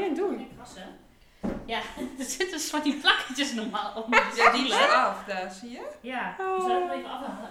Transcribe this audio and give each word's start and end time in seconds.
ben 0.00 0.14
je 0.14 0.22
aan 0.22 0.38
het 0.38 0.38
doen? 0.38 0.86
Ja, 1.66 1.78
er 2.18 2.24
zitten 2.24 2.60
van 2.60 2.82
die 2.82 2.94
plakketjes 3.00 3.52
normaal 3.52 3.92
op. 3.96 4.14
Ja, 4.36 4.50
die 4.52 4.66
is 4.66 4.74
af, 4.88 5.24
daar 5.24 5.50
zie 5.52 5.70
je. 5.70 5.86
Ja, 6.00 6.36
Oh. 6.40 6.56
we 6.56 6.62
zullen 6.62 6.82
het 6.88 6.98
even 6.98 7.10
afhalen. 7.10 7.50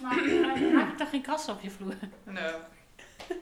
Maar 0.00 0.18
eh, 0.18 0.72
maak 0.72 0.90
ik 0.90 0.96
toch 0.96 1.10
geen 1.10 1.22
krassen 1.22 1.52
op 1.54 1.60
je 1.60 1.70
vloer? 1.70 1.94
Nou. 2.24 2.54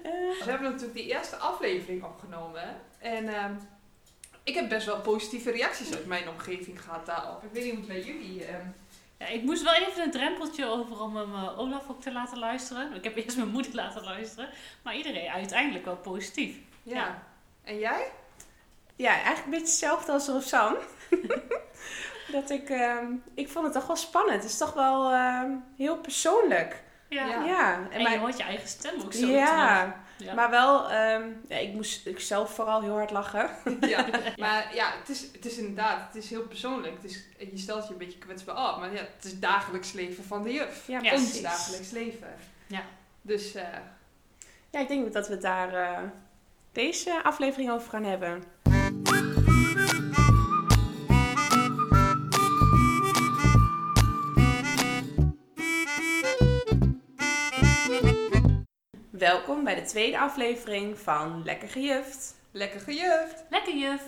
We 0.04 0.45
hebben 0.45 0.71
natuurlijk 0.71 0.98
die 0.98 1.06
eerste 1.12 1.37
aflevering 1.37 2.04
opgenomen. 2.04 2.81
En 2.99 3.29
ehm, 3.35 3.53
ik 4.42 4.54
heb 4.54 4.69
best 4.69 4.87
wel 4.87 5.01
positieve 5.01 5.51
reacties 5.51 5.94
uit 5.94 6.06
mijn 6.06 6.28
omgeving 6.28 6.83
gehad 6.83 7.06
daarop. 7.06 7.42
Ik 7.44 7.49
weet 7.53 7.62
niet 7.65 7.72
hoe 7.72 7.80
het 7.80 7.88
bij 7.88 8.03
jullie... 8.03 8.44
ehm, 8.44 8.67
Ja, 9.19 9.26
ik 9.26 9.42
moest 9.42 9.62
wel 9.62 9.74
even 9.74 10.03
een 10.03 10.10
drempeltje 10.10 10.67
over 10.67 11.01
om 11.01 11.17
hem 11.17 11.35
eh, 11.35 11.58
Olaf 11.58 11.88
ook 11.90 12.01
te 12.03 12.12
laten 12.12 12.38
luisteren. 12.38 12.92
Ik 12.94 13.04
heb 13.04 13.17
eerst 13.17 13.37
mijn 13.37 13.49
moeder 13.49 13.74
laten 13.83 14.04
luisteren. 14.04 14.49
Maar 14.83 14.96
iedereen 14.96 15.28
uiteindelijk 15.30 15.85
wel 15.85 15.96
positief. 15.96 16.56
ja. 16.83 16.95
Ja. 16.96 17.23
En 17.69 17.78
jij? 17.78 18.10
Ja, 18.96 19.10
eigenlijk 19.10 19.45
een 19.45 19.50
beetje 19.50 19.66
hetzelfde 19.66 20.12
als 20.12 20.28
Rosanne. 20.28 20.78
dat 22.32 22.50
ik, 22.50 22.70
ehm, 22.70 23.12
ik 23.34 23.48
vond 23.48 23.64
het 23.64 23.74
toch 23.74 23.86
wel 23.86 23.96
spannend. 23.96 24.42
Het 24.42 24.50
is 24.50 24.59
toch 24.59 24.72
wel 24.72 25.12
ehm, 25.12 25.50
heel 25.76 25.96
persoonlijk. 25.96 26.82
Ja. 27.09 27.26
Ja. 27.26 27.45
Ja, 27.45 27.88
En 27.90 27.98
je 28.00 28.09
maar, 28.09 28.18
hoort 28.18 28.36
je 28.36 28.42
eigen 28.42 28.68
stem 28.68 29.00
ook 29.04 29.12
zo 29.12 29.26
ja. 29.26 30.02
Ja. 30.16 30.34
maar 30.34 30.50
wel, 30.50 30.90
ehm, 30.90 31.28
ja, 31.48 31.56
ik 31.56 31.73
moest 31.73 32.06
ik 32.06 32.20
zelf 32.20 32.54
vooral 32.54 32.82
heel 32.82 32.92
hard 32.92 33.10
lachen. 33.10 33.50
Ja, 33.88 34.06
maar 34.37 34.74
ja, 34.74 34.92
het 34.98 35.09
is, 35.09 35.20
het 35.32 35.45
is 35.45 35.56
inderdaad, 35.56 36.06
het 36.06 36.23
is 36.23 36.30
heel 36.30 36.42
persoonlijk. 36.42 36.95
Het 37.02 37.10
is, 37.10 37.24
je 37.52 37.59
stelt 37.59 37.87
je 37.87 37.92
een 37.92 37.98
beetje 37.98 38.18
kwetsbaar 38.18 38.73
op, 38.73 38.80
maar 38.80 38.92
ja, 38.92 39.00
het 39.16 39.24
is 39.24 39.38
dagelijks 39.38 39.92
leven 39.92 40.24
van 40.24 40.42
de 40.42 40.52
juf. 40.52 40.87
Ja, 40.87 41.12
Ons 41.12 41.40
dagelijks 41.40 41.90
leven. 41.90 42.34
Ja. 42.66 42.82
Dus 43.23 43.54
eh, 43.54 43.64
Ja, 44.70 44.80
ik 44.80 44.88
denk 44.88 45.12
dat 45.12 45.26
we 45.26 45.32
het 45.32 45.42
daar 45.42 45.74
eh, 45.74 46.02
deze 46.78 47.23
aflevering 47.23 47.70
over 47.70 47.91
gaan 47.91 48.05
hebben. 48.05 48.42
Welkom 59.10 59.65
bij 59.65 59.74
de 59.74 59.82
tweede 59.87 60.18
aflevering 60.18 60.99
van 60.99 61.43
Lekker 61.45 61.68
Gejuft. 61.68 62.34
lekker 62.51 62.80
gejuft. 62.80 63.45
Lekker 63.51 63.76
juf. 63.76 64.03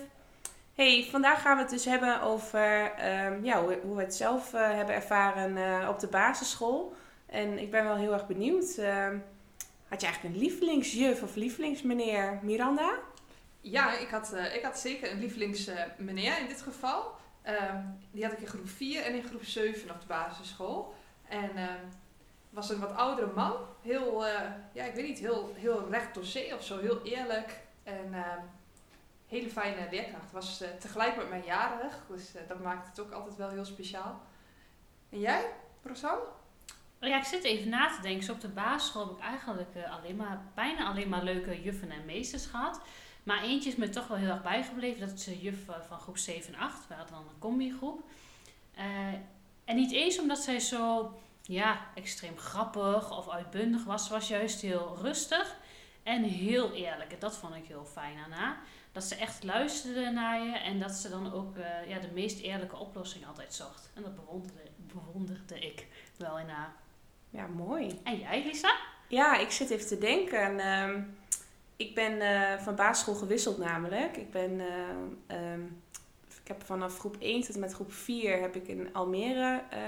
Hey, 0.74 1.06
vandaag 1.10 1.42
gaan 1.42 1.56
we 1.56 1.62
het 1.62 1.70
dus 1.70 1.84
hebben 1.84 2.22
over 2.22 2.92
ehm, 2.92 3.44
ja, 3.44 3.62
hoe, 3.62 3.78
hoe 3.82 3.96
we 3.96 4.02
het 4.02 4.14
zelf 4.14 4.54
eh, 4.54 4.74
hebben 4.74 4.94
ervaren 4.94 5.56
eh, 5.56 5.88
op 5.88 6.00
de 6.00 6.06
basisschool. 6.08 6.94
En 7.26 7.58
ik 7.58 7.70
ben 7.70 7.84
wel 7.84 7.96
heel 7.96 8.12
erg 8.12 8.26
benieuwd. 8.26 8.76
ehm, 8.76 9.16
had 9.90 10.00
je 10.00 10.06
eigenlijk 10.06 10.34
een 10.34 10.40
lievelingsjuf 10.40 11.22
of 11.22 11.34
lievelingsmeneer 11.34 12.38
Miranda? 12.42 12.98
Ja, 13.60 13.98
ik 13.98 14.08
had, 14.08 14.32
eh, 14.32 14.54
ik 14.54 14.62
had 14.62 14.78
zeker 14.78 15.10
een 15.10 15.18
lievelingsmeneer 15.18 16.38
in 16.38 16.48
dit 16.48 16.62
geval. 16.62 17.12
Ehm, 17.42 17.82
die 18.10 18.24
had 18.24 18.32
ik 18.32 18.40
in 18.40 18.46
groep 18.46 18.68
4 18.68 19.02
en 19.02 19.14
in 19.14 19.22
groep 19.22 19.44
7 19.44 19.90
op 19.90 20.00
de 20.00 20.06
basisschool. 20.06 20.94
En 21.28 21.56
ehm, 21.56 21.84
was 22.50 22.70
een 22.70 22.80
wat 22.80 22.94
oudere 22.94 23.32
man. 23.34 23.54
Heel, 23.82 24.26
eh, 24.26 24.50
ja, 24.72 24.84
ik 24.84 24.94
weet 24.94 25.06
niet, 25.06 25.18
heel, 25.18 25.52
heel 25.56 25.88
recht 25.90 26.14
door 26.14 26.54
of 26.54 26.64
zo. 26.64 26.78
Heel 26.78 27.02
eerlijk. 27.02 27.60
En 27.82 28.14
ehm, 28.14 28.40
hele 29.26 29.50
fijne 29.50 29.86
leerkracht. 29.90 30.32
Was 30.32 30.60
eh, 30.60 30.68
tegelijk 30.78 31.16
met 31.16 31.28
mij 31.28 31.42
jarig. 31.44 32.04
Dus 32.08 32.32
dat 32.48 32.60
maakt 32.60 32.86
het 32.86 33.00
ook 33.00 33.12
altijd 33.12 33.36
wel 33.36 33.48
heel 33.48 33.64
speciaal. 33.64 34.20
En 35.08 35.20
jij, 35.20 35.44
Rosanne? 35.82 36.38
Ja, 37.08 37.18
ik 37.18 37.24
zit 37.24 37.44
even 37.44 37.68
na 37.68 37.88
te 37.88 38.02
denken. 38.02 38.24
Zo 38.24 38.32
op 38.32 38.40
de 38.40 38.48
basisschool 38.48 39.06
heb 39.06 39.16
ik 39.16 39.22
eigenlijk 39.22 39.74
eh, 39.74 39.96
alleen 39.96 40.16
maar, 40.16 40.42
bijna 40.54 40.88
alleen 40.88 41.08
maar 41.08 41.22
leuke 41.22 41.62
juffen 41.62 41.90
en 41.90 42.04
meesters 42.04 42.46
gehad. 42.46 42.80
Maar 43.22 43.42
eentje 43.42 43.70
is 43.70 43.76
me 43.76 43.88
toch 43.88 44.06
wel 44.06 44.16
heel 44.16 44.28
erg 44.30 44.42
bijgebleven. 44.42 45.00
Dat 45.08 45.18
is 45.18 45.24
de 45.24 45.40
juf 45.40 45.68
eh, 45.68 45.74
van 45.88 45.98
groep 45.98 46.18
7 46.18 46.54
en 46.54 46.60
8. 46.60 46.86
We 46.88 46.94
hadden 46.94 47.14
dan 47.14 47.24
een 47.28 47.38
combigroep. 47.38 48.02
Eh 48.74 48.84
en 49.64 49.76
niet 49.76 49.92
eens 49.92 50.18
omdat 50.18 50.38
zij 50.38 50.60
zo 50.60 51.14
ja, 51.42 51.86
extreem 51.94 52.38
grappig 52.38 53.18
of 53.18 53.28
uitbundig 53.28 53.84
was. 53.84 54.06
Ze 54.06 54.12
was 54.12 54.28
juist 54.28 54.60
heel 54.60 54.96
rustig 55.00 55.56
en 56.02 56.22
heel 56.22 56.72
eerlijk. 56.72 57.12
En 57.12 57.18
dat 57.18 57.36
vond 57.36 57.54
ik 57.54 57.66
heel 57.66 57.84
fijn 57.84 58.18
aan 58.18 58.30
haar. 58.30 58.58
Dat 58.92 59.04
ze 59.04 59.14
echt 59.14 59.44
luisterde 59.44 60.10
naar 60.10 60.44
je 60.44 60.58
en 60.58 60.80
dat 60.80 60.92
ze 60.92 61.08
dan 61.08 61.32
ook 61.32 61.56
ja, 61.86 61.98
de 61.98 62.10
meest 62.12 62.40
eerlijke 62.40 62.76
oplossing 62.76 63.26
altijd 63.26 63.54
zocht. 63.54 63.90
En 63.94 64.02
dat 64.02 64.14
bewonderde, 64.14 64.62
bewonderde 64.76 65.58
ik 65.58 65.86
wel 66.16 66.38
in 66.38 66.48
haar. 66.48 66.74
Ja, 67.30 67.46
mooi. 67.46 68.00
En 68.02 68.18
jij, 68.18 68.42
Lisa? 68.44 68.76
Ja, 69.08 69.36
ik 69.38 69.50
zit 69.50 69.70
even 69.70 69.86
te 69.86 69.98
denken. 69.98 70.40
En, 70.42 70.58
ehm, 70.58 71.02
ik 71.76 71.94
ben 71.94 72.20
eh, 72.20 72.58
van 72.58 72.74
basisschool 72.74 73.14
gewisseld 73.14 73.58
namelijk. 73.58 74.16
Ik 74.16 74.30
ben... 74.30 74.60
eh, 74.60 75.36
ehm, 75.36 75.60
ik 76.42 76.56
heb 76.56 76.64
vanaf 76.64 76.98
groep 76.98 77.16
1 77.18 77.40
tot 77.42 77.54
en 77.54 77.60
met 77.60 77.72
groep 77.72 77.92
4 77.92 78.40
heb 78.40 78.56
ik 78.56 78.68
in 78.68 78.92
Almere 78.92 79.62
eh, 79.70 79.78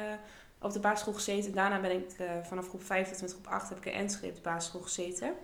op 0.61 0.73
de 0.73 0.81
basisschool 0.81 1.13
gezeten. 1.13 1.55
Daarna 1.55 1.81
ben 1.81 1.91
ik 1.91 2.11
vanaf 2.43 2.69
groep 2.69 2.85
5 2.85 3.09
tot 3.09 3.17
en 3.17 3.23
met 3.23 3.33
groep 3.33 3.47
8 3.47 3.69
heb 3.69 3.79
ik 3.79 3.85
in 3.85 3.93
Enschede 3.93 4.29
op 4.29 4.35
de 4.35 4.51
basisschool 4.51 4.81
gezeten. 4.81 5.35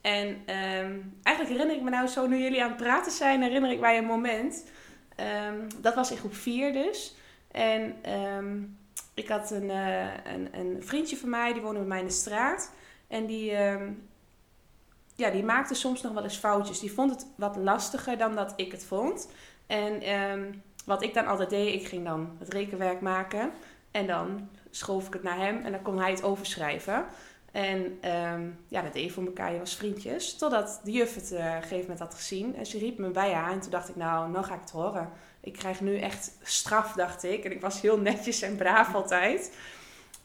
En 0.00 0.42
ehm, 0.46 1.00
eigenlijk 1.22 1.48
herinner 1.48 1.76
ik 1.76 1.82
me 1.82 1.90
nou 1.90 2.06
zo, 2.06 2.26
nu 2.26 2.38
jullie 2.38 2.62
aan 2.62 2.68
het 2.68 2.76
praten 2.76 3.12
zijn, 3.12 3.42
herinner 3.42 3.70
ik 3.70 3.80
mij 3.80 3.98
een 3.98 4.04
moment. 4.04 4.64
Dat 5.80 5.94
was 5.94 6.10
in 6.10 6.16
groep 6.16 6.34
4 6.34 6.72
dus. 6.72 7.16
En 7.50 7.96
ik 9.16 9.28
had 9.28 9.50
een, 9.50 9.70
eh, 9.70 10.32
een, 10.34 10.48
een 10.52 10.76
vriendje 10.82 11.16
van 11.16 11.28
mij, 11.28 11.52
die 11.52 11.62
woonde 11.62 11.78
bij 11.78 11.88
mij 11.88 12.00
in 12.00 12.06
de 12.06 12.12
straat. 12.12 12.72
En 13.08 13.26
die, 13.26 13.50
ehm, 13.50 13.92
ja, 15.14 15.30
die 15.30 15.44
maakte 15.44 15.74
soms 15.74 16.02
nog 16.02 16.12
wel 16.12 16.22
eens 16.22 16.36
foutjes. 16.36 16.80
Die 16.80 16.92
vond 16.92 17.10
het 17.10 17.26
wat 17.36 17.56
lastiger 17.56 18.18
dan 18.18 18.34
dat 18.34 18.52
ik 18.56 18.72
het 18.72 18.84
vond. 18.84 19.28
En 19.66 20.00
ehm, 20.00 20.52
wat 20.84 21.02
ik 21.02 21.14
dan 21.14 21.26
altijd 21.26 21.50
deed, 21.50 21.80
ik 21.80 21.88
ging 21.88 22.04
dan 22.04 22.36
het 22.38 22.52
rekenwerk 22.52 23.00
maken. 23.00 23.50
En 23.90 24.06
dan 24.06 24.48
schoof 24.70 25.06
ik 25.06 25.12
het 25.12 25.22
naar 25.22 25.38
hem 25.38 25.62
en 25.62 25.72
dan 25.72 25.82
kon 25.82 25.98
hij 25.98 26.10
het 26.10 26.22
overschrijven. 26.22 27.06
En 27.52 27.98
ehm, 28.00 28.48
ja, 28.68 28.82
dat 28.82 28.92
deed 28.92 29.12
voor 29.12 29.24
elkaar, 29.24 29.52
je 29.52 29.58
was 29.58 29.76
vriendjes. 29.76 30.36
Totdat 30.36 30.80
de 30.84 30.90
juf 30.90 31.14
het 31.14 31.32
eh, 31.32 31.44
een 31.44 31.62
gegeven 31.62 31.80
moment 31.80 31.98
had 31.98 32.14
gezien. 32.14 32.56
En 32.56 32.66
ze 32.66 32.78
riep 32.78 32.98
me 32.98 33.08
bij 33.10 33.32
haar. 33.32 33.52
En 33.52 33.60
toen 33.60 33.70
dacht 33.70 33.88
ik, 33.88 33.96
nou, 33.96 34.30
nou 34.30 34.44
ga 34.44 34.54
ik 34.54 34.60
het 34.60 34.70
horen. 34.70 35.10
Ik 35.46 35.52
krijg 35.52 35.80
nu 35.80 35.98
echt 35.98 36.30
straf, 36.42 36.92
dacht 36.92 37.22
ik. 37.24 37.44
En 37.44 37.52
ik 37.52 37.60
was 37.60 37.80
heel 37.80 37.98
netjes 37.98 38.42
en 38.42 38.56
braaf 38.56 38.94
altijd. 38.94 39.56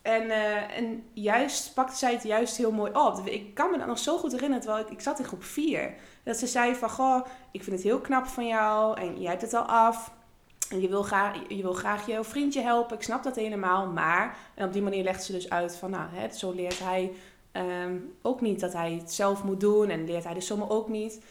En, 0.01 0.29
eh, 0.29 0.77
en 0.77 1.03
juist 1.13 1.73
pakte 1.73 1.97
zij 1.97 2.13
het 2.13 2.23
juist 2.23 2.57
heel 2.57 2.71
mooi 2.71 2.91
op. 2.93 3.21
Ik 3.25 3.53
kan 3.53 3.71
me 3.71 3.77
dat 3.77 3.87
nog 3.87 3.99
zo 3.99 4.17
goed 4.17 4.31
herinneren, 4.31 4.63
terwijl 4.63 4.85
ik, 4.89 5.01
zat 5.01 5.19
in 5.19 5.25
groep 5.25 5.43
4. 5.43 5.93
Dat 6.23 6.37
ze 6.37 6.47
zei 6.47 6.75
van, 6.75 6.89
goh, 6.89 7.25
ik 7.51 7.63
vind 7.63 7.75
het 7.75 7.85
heel 7.85 7.99
knap 7.99 8.25
van 8.25 8.47
jou. 8.47 8.99
En 8.99 9.21
jij 9.21 9.29
hebt 9.29 9.41
het 9.41 9.53
al 9.53 9.63
af. 9.63 10.11
En 10.69 10.81
je 10.81 10.87
wil, 10.87 11.03
graag, 11.03 11.35
je 11.47 11.61
wil 11.61 11.73
graag 11.73 12.07
jouw 12.07 12.23
vriendje 12.23 12.61
helpen. 12.61 12.95
Ik 12.95 13.03
snap 13.03 13.23
dat 13.23 13.35
helemaal. 13.35 13.87
Maar, 13.87 14.37
en 14.55 14.65
op 14.65 14.73
die 14.73 14.81
manier 14.81 15.03
legt 15.03 15.23
ze 15.23 15.31
dus 15.31 15.49
uit 15.49 15.75
van, 15.75 15.89
nou, 15.89 16.09
hè, 16.11 16.33
zo 16.33 16.51
leert 16.51 16.79
hij 16.79 17.11
ehm, 17.51 17.97
ook 18.21 18.41
niet 18.41 18.59
dat 18.59 18.73
hij 18.73 18.91
het 18.91 19.13
zelf 19.13 19.43
moet 19.43 19.59
doen. 19.59 19.89
En 19.89 20.05
leert 20.05 20.23
hij 20.23 20.33
de 20.33 20.41
sommen 20.41 20.69
ook 20.69 20.89
niet. 20.89 21.21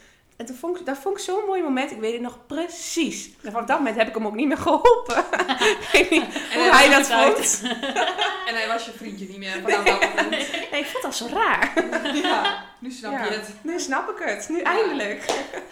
En 0.41 0.47
toen 0.47 0.55
vond 0.55 0.79
ik, 0.79 0.85
dat 0.85 0.97
vond 0.97 1.17
ik 1.17 1.23
zo'n 1.23 1.45
mooi 1.45 1.61
moment. 1.61 1.91
Ik 1.91 1.99
weet 1.99 2.13
het 2.13 2.21
nog 2.21 2.45
precies. 2.47 3.25
En 3.43 3.51
vanaf 3.51 3.67
dat 3.67 3.77
moment 3.77 3.95
heb 3.95 4.07
ik 4.07 4.13
hem 4.13 4.25
ook 4.25 4.33
niet 4.35 4.47
meer 4.47 4.57
geholpen. 4.57 5.17
ik 5.81 5.89
weet 5.91 6.09
niet 6.09 6.23
hoe 6.53 6.71
hij 6.71 6.89
dat 6.89 7.07
vond. 7.07 7.61
En 8.47 8.57
hij 8.57 8.67
was 8.67 8.85
je 8.85 8.91
vriendje 8.91 9.27
niet 9.27 9.37
meer 9.37 9.61
vanaf 9.61 9.83
dat 9.83 9.99
moment. 10.15 10.29
Nee, 10.71 10.79
ik 10.79 10.85
vond 10.85 11.03
dat 11.03 11.15
zo 11.15 11.27
raar. 11.33 11.73
Ja, 12.15 12.63
nu 12.79 12.91
snap 12.91 13.11
Ja. 13.11 13.23
je 13.23 13.29
het. 13.31 13.53
Nu 13.61 13.79
snap 13.79 14.09
ik 14.09 14.25
het. 14.27 14.49
Nu 14.49 14.61
eindelijk. 14.61 15.25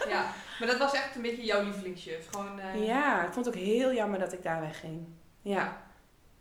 Ja, 0.10 0.34
maar 0.60 0.68
dat 0.68 0.78
was 0.78 0.94
echt 0.94 1.16
een 1.16 1.22
beetje 1.22 1.44
jouw 1.46 1.64
lievelingsjuf. 1.64 2.28
Gewoon, 2.32 2.60
eh, 2.60 2.86
Ja, 2.86 3.24
ik 3.26 3.34
vond 3.34 3.46
het 3.46 3.56
ook 3.56 3.62
heel 3.62 3.94
jammer 3.94 4.20
dat 4.20 4.34
ik 4.34 4.44
daar 4.44 4.62
wegging. 4.62 5.08
Ja. 5.42 5.82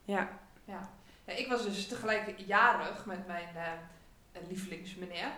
Ja. 0.04 0.28
Ja. 0.64 0.90
Ja, 1.26 1.32
ik 1.34 1.48
was 1.48 1.62
dus 1.64 1.86
tegelijk 1.88 2.34
jarig 2.36 3.06
met 3.06 3.26
mijn 3.26 3.48
eh, 3.54 4.42
lievelingsmeneer. 4.48 5.28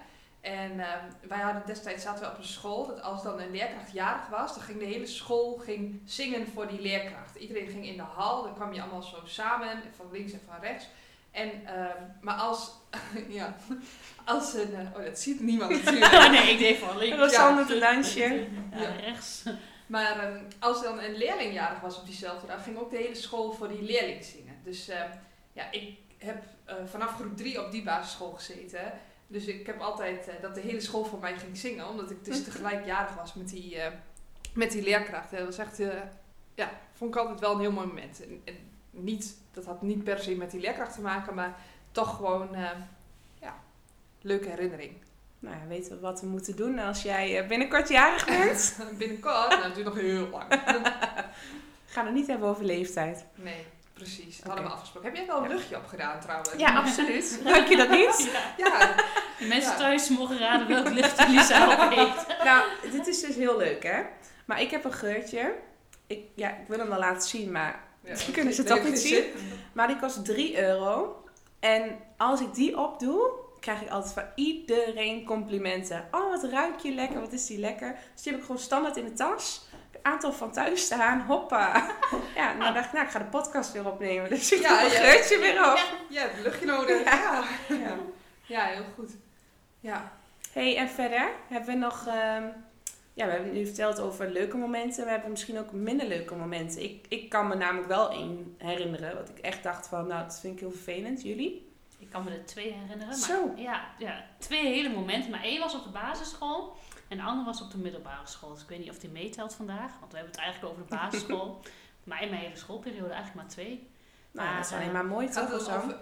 En 0.40 0.80
ehm, 0.80 1.04
wij 1.28 1.38
hadden 1.38 1.62
destijds 1.66 2.02
zaten 2.02 2.24
we 2.24 2.30
op 2.30 2.38
een 2.38 2.44
school 2.44 2.86
dat 2.86 3.02
als 3.02 3.22
dan 3.22 3.40
een 3.40 3.50
leerkracht 3.50 3.92
jarig 3.92 4.28
was, 4.28 4.54
dan 4.54 4.62
ging 4.62 4.78
de 4.78 4.84
hele 4.84 5.06
school 5.06 5.56
ging 5.56 6.00
zingen 6.04 6.46
voor 6.46 6.66
die 6.66 6.80
leerkracht. 6.80 7.36
Iedereen 7.36 7.68
ging 7.68 7.86
in 7.86 7.96
de 7.96 8.02
hal, 8.02 8.42
dan 8.42 8.54
kwam 8.54 8.72
je 8.72 8.80
allemaal 8.80 9.02
zo 9.02 9.16
samen, 9.24 9.82
van 9.96 10.06
links 10.12 10.32
en 10.32 10.40
van 10.46 10.60
rechts. 10.60 10.88
En, 11.30 11.66
ehm, 11.66 12.02
maar 12.20 12.34
als, 12.34 12.70
ja, 13.28 13.56
als 14.24 14.54
een, 14.54 14.74
eh, 14.74 14.96
oh 14.96 15.04
dat 15.04 15.18
ziet 15.18 15.40
niemand 15.40 15.70
natuurlijk. 15.70 16.12
Oh 16.20 16.30
nee, 16.30 16.52
ik 16.52 16.58
deed 16.58 16.78
van 16.78 16.98
links. 16.98 17.16
Rosanne 17.16 17.60
met 17.60 17.70
een 17.70 17.80
dansje. 17.80 18.46
Ja, 18.72 18.90
rechts. 18.90 19.44
Maar 19.86 20.18
ehm, 20.18 20.42
als 20.58 20.82
dan 20.82 21.00
een 21.00 21.16
leerling 21.16 21.52
jarig 21.52 21.80
was 21.80 21.98
op 21.98 22.06
diezelfde 22.06 22.46
dag, 22.46 22.62
ging 22.62 22.78
ook 22.78 22.90
de 22.90 22.96
hele 22.96 23.14
school 23.14 23.52
voor 23.52 23.68
die 23.68 23.82
leerling 23.82 24.24
zingen. 24.24 24.54
Dus 24.64 24.88
ehm, 24.88 25.08
ja, 25.52 25.70
ik 25.70 25.98
heb 26.18 26.44
eh, 26.64 26.74
vanaf 26.86 27.14
groep 27.14 27.36
3 27.36 27.64
op 27.64 27.70
die 27.70 27.82
basisschool 27.82 28.30
gezeten. 28.30 28.92
Dus 29.30 29.46
ik 29.46 29.66
heb 29.66 29.80
altijd 29.80 30.28
eh, 30.28 30.34
dat 30.40 30.54
de 30.54 30.60
hele 30.60 30.80
school 30.80 31.04
voor 31.04 31.18
mij 31.18 31.38
ging 31.38 31.56
zingen, 31.56 31.88
omdat 31.88 32.10
ik 32.10 32.24
dus 32.24 32.44
tegelijk 32.44 32.84
jarig 32.84 33.14
was 33.14 33.34
met 33.34 33.48
die, 33.48 33.76
eh, 33.76 33.92
met 34.54 34.70
die 34.70 34.82
leerkracht. 34.82 35.30
Dat 35.30 35.44
was 35.44 35.58
echt, 35.58 35.80
eh, 35.80 36.00
ja, 36.54 36.70
vond 36.92 37.14
ik 37.14 37.20
altijd 37.20 37.40
wel 37.40 37.52
een 37.52 37.60
heel 37.60 37.72
mooi 37.72 37.86
moment. 37.86 38.24
En, 38.24 38.40
en 38.44 38.54
niet, 38.90 39.36
dat 39.52 39.64
had 39.64 39.82
niet 39.82 40.04
per 40.04 40.18
se 40.18 40.34
met 40.34 40.50
die 40.50 40.60
leerkracht 40.60 40.94
te 40.94 41.00
maken, 41.00 41.34
maar 41.34 41.56
toch 41.92 42.16
gewoon, 42.16 42.48
ja, 43.40 43.62
leuke 44.20 44.48
herinnering. 44.48 44.96
nou 45.38 45.56
ja, 45.56 45.66
weten 45.66 45.92
we 45.92 46.00
wat 46.00 46.20
we 46.20 46.26
moeten 46.26 46.56
doen 46.56 46.78
als 46.78 47.02
jij 47.02 47.46
binnenkort 47.46 47.88
jarig 47.88 48.26
bent. 48.26 48.78
Binnenkort, 48.98 49.48
nou, 49.48 49.74
duurt 49.74 49.86
nog 49.86 49.94
heel 49.94 50.28
lang. 50.28 50.48
We 51.86 51.96
gaan 51.96 52.06
het 52.06 52.14
niet 52.14 52.26
hebben 52.26 52.48
over 52.48 52.64
leeftijd. 52.64 53.26
Nee, 53.34 53.66
precies. 54.02 54.36
Dat 54.36 54.46
hadden 54.46 54.64
we 54.64 54.70
afgesproken. 54.70 55.08
Heb 55.08 55.18
jij 55.18 55.26
wel 55.26 55.36
een 55.36 55.48
Ja. 55.48 55.54
luchtje 55.54 55.76
opgedaan 55.76 56.20
trouwens? 56.20 56.50
Ja, 56.56 56.74
absoluut. 56.74 57.40
Ruik 57.44 57.68
je 57.68 57.76
dat 57.76 57.90
niet? 57.90 58.30
Ja. 58.56 58.66
Ja, 58.66 58.94
De 59.38 59.46
mensen 59.46 59.70
Ja. 59.72 59.76
thuis 59.78 60.08
mogen 60.08 60.38
raden 60.38 60.68
welk 60.68 60.88
licht 60.88 61.28
Lisa 61.28 61.72
op 61.84 61.90
heeft. 61.98 62.26
Nou, 62.44 62.62
dit 62.90 63.06
is 63.06 63.20
dus 63.20 63.34
heel 63.36 63.56
leuk, 63.56 63.82
hè? 63.82 64.02
Maar 64.44 64.60
ik 64.60 64.70
heb 64.70 64.84
een 64.84 64.92
geurtje. 64.92 65.54
Ik, 66.06 66.24
ja, 66.34 66.48
ik 66.50 66.68
wil 66.68 66.78
hem 66.78 66.88
wel 66.88 66.98
laten 66.98 67.28
zien, 67.28 67.52
maar 67.52 67.88
Ja, 68.04 68.14
Kunnen 68.32 68.54
ze 68.54 68.62
toch 68.62 68.84
niet 68.84 68.98
zien? 68.98 69.24
Maar 69.72 69.86
die 69.86 69.98
kost 69.98 70.24
3 70.24 70.62
euro. 70.62 71.24
En 71.60 71.98
als 72.16 72.40
ik 72.40 72.54
die 72.54 72.78
opdoe, 72.78 73.30
krijg 73.60 73.80
ik 73.82 73.88
altijd 73.90 74.12
van 74.14 74.24
iedereen 74.34 75.24
complimenten. 75.24 76.08
Oh, 76.10 76.30
wat 76.30 76.50
ruik 76.50 76.78
je 76.80 76.92
lekker, 76.92 77.20
wat 77.20 77.32
is 77.32 77.46
die 77.46 77.58
lekker. 77.58 77.96
Dus 78.14 78.22
die 78.22 78.32
heb 78.32 78.40
ik 78.40 78.46
gewoon 78.46 78.62
standaard 78.62 78.96
in 78.96 79.04
de 79.04 79.12
tas. 79.12 79.68
Een 80.02 80.12
aantal 80.12 80.32
van 80.32 80.52
thuis 80.52 80.84
staan, 80.84 81.20
hoppa. 81.20 81.90
Ja, 82.34 82.52
nou 82.52 82.74
dacht 82.74 82.86
ik, 82.86 82.92
nou, 82.92 83.04
ik 83.04 83.10
ga 83.12 83.18
de 83.18 83.24
podcast 83.24 83.72
weer 83.72 83.86
opnemen. 83.86 84.28
Dus 84.30 84.52
ik 84.52 84.60
Ja, 84.60 84.68
doe 84.68 84.76
mijn 84.88 84.90
ja. 85.02 85.10
geurtje 85.10 85.38
weer 85.38 85.70
op. 85.72 85.80
Ja, 86.08 86.22
het 86.22 86.42
luchtje 86.42 86.66
nodig. 86.66 87.04
Ja. 87.04 87.44
Ja. 87.68 87.76
Ja. 87.76 87.96
ja, 88.46 88.64
heel 88.64 88.84
goed. 88.94 89.10
Ja. 89.80 90.12
hey, 90.52 90.76
en 90.76 90.88
verder 90.88 91.28
hebben 91.48 91.74
we 91.74 91.80
nog... 91.80 92.06
ehm, 92.06 92.44
ja, 93.14 93.26
we 93.26 93.32
hebben 93.32 93.52
nu 93.52 93.66
verteld 93.66 94.00
over 94.00 94.30
leuke 94.30 94.56
momenten. 94.56 95.04
We 95.04 95.10
hebben 95.10 95.30
misschien 95.30 95.58
ook 95.58 95.72
minder 95.72 96.06
leuke 96.06 96.34
momenten. 96.34 96.82
Ik, 96.82 97.06
ik 97.08 97.28
kan 97.28 97.48
me 97.48 97.54
namelijk 97.54 97.88
wel 97.88 98.10
één 98.10 98.54
herinneren. 98.58 99.14
Wat 99.16 99.28
ik 99.28 99.38
echt 99.38 99.62
dacht 99.62 99.86
van, 99.88 100.06
nou, 100.06 100.22
dat 100.22 100.40
vind 100.40 100.54
ik 100.54 100.60
heel 100.60 100.70
vervelend. 100.70 101.22
Jullie? 101.22 101.72
Ik 101.98 102.10
kan 102.10 102.24
me 102.24 102.30
er 102.30 102.44
twee 102.46 102.72
herinneren. 102.72 103.06
Maar 103.06 103.16
Zo. 103.16 103.52
Ja, 103.56 103.88
ja, 103.98 104.24
twee 104.38 104.66
hele 104.66 104.88
momenten. 104.88 105.30
Maar 105.30 105.42
één 105.42 105.60
was 105.60 105.74
op 105.74 105.84
de 105.84 105.90
basisschool 105.90 106.76
en 107.10 107.16
de 107.16 107.22
andere 107.22 107.44
was 107.46 107.62
op 107.62 107.70
de 107.70 107.78
middelbare 107.78 108.26
school. 108.26 108.52
Dus 108.52 108.62
ik 108.62 108.68
weet 108.68 108.78
niet 108.78 108.90
of 108.90 108.98
die 108.98 109.10
meetelt 109.10 109.54
vandaag, 109.54 109.90
want 110.00 110.10
we 110.12 110.16
hebben 110.18 110.34
het 110.34 110.40
eigenlijk 110.44 110.72
over 110.72 110.86
de 110.88 110.96
basisschool. 110.96 111.60
maar 112.08 112.22
in 112.22 112.30
mijn 112.30 112.42
hele 112.42 112.56
schoolperiode 112.56 113.12
eigenlijk 113.12 113.34
maar 113.34 113.48
twee. 113.48 113.88
Nou, 114.30 114.46
Maar, 114.48 114.56
dat 114.56 114.66
is 114.66 114.72
alleen 114.72 114.86
eh, 114.86 114.92
maar 114.92 115.04
mooi, 115.04 115.28
Gaat 115.28 115.50
toch? 115.50 115.76
over, 115.76 115.96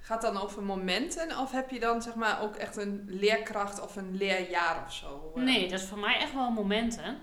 gaat 0.00 0.22
het 0.22 0.32
dan 0.32 0.42
over 0.42 0.62
momenten 0.62 1.38
of 1.38 1.52
heb 1.52 1.70
je 1.70 1.80
dan 1.80 2.02
zeg 2.02 2.14
maar 2.14 2.40
ook 2.42 2.56
echt 2.56 2.76
een 2.76 3.04
leerkracht 3.06 3.80
of 3.80 3.96
een 3.96 4.16
leerjaar 4.16 4.84
of 4.86 4.92
zo? 4.92 5.32
eh? 5.36 5.42
Nee, 5.42 5.68
dat 5.68 5.80
is 5.80 5.86
voor 5.86 5.98
mij 5.98 6.16
echt 6.16 6.34
wel 6.34 6.50
momenten. 6.50 7.18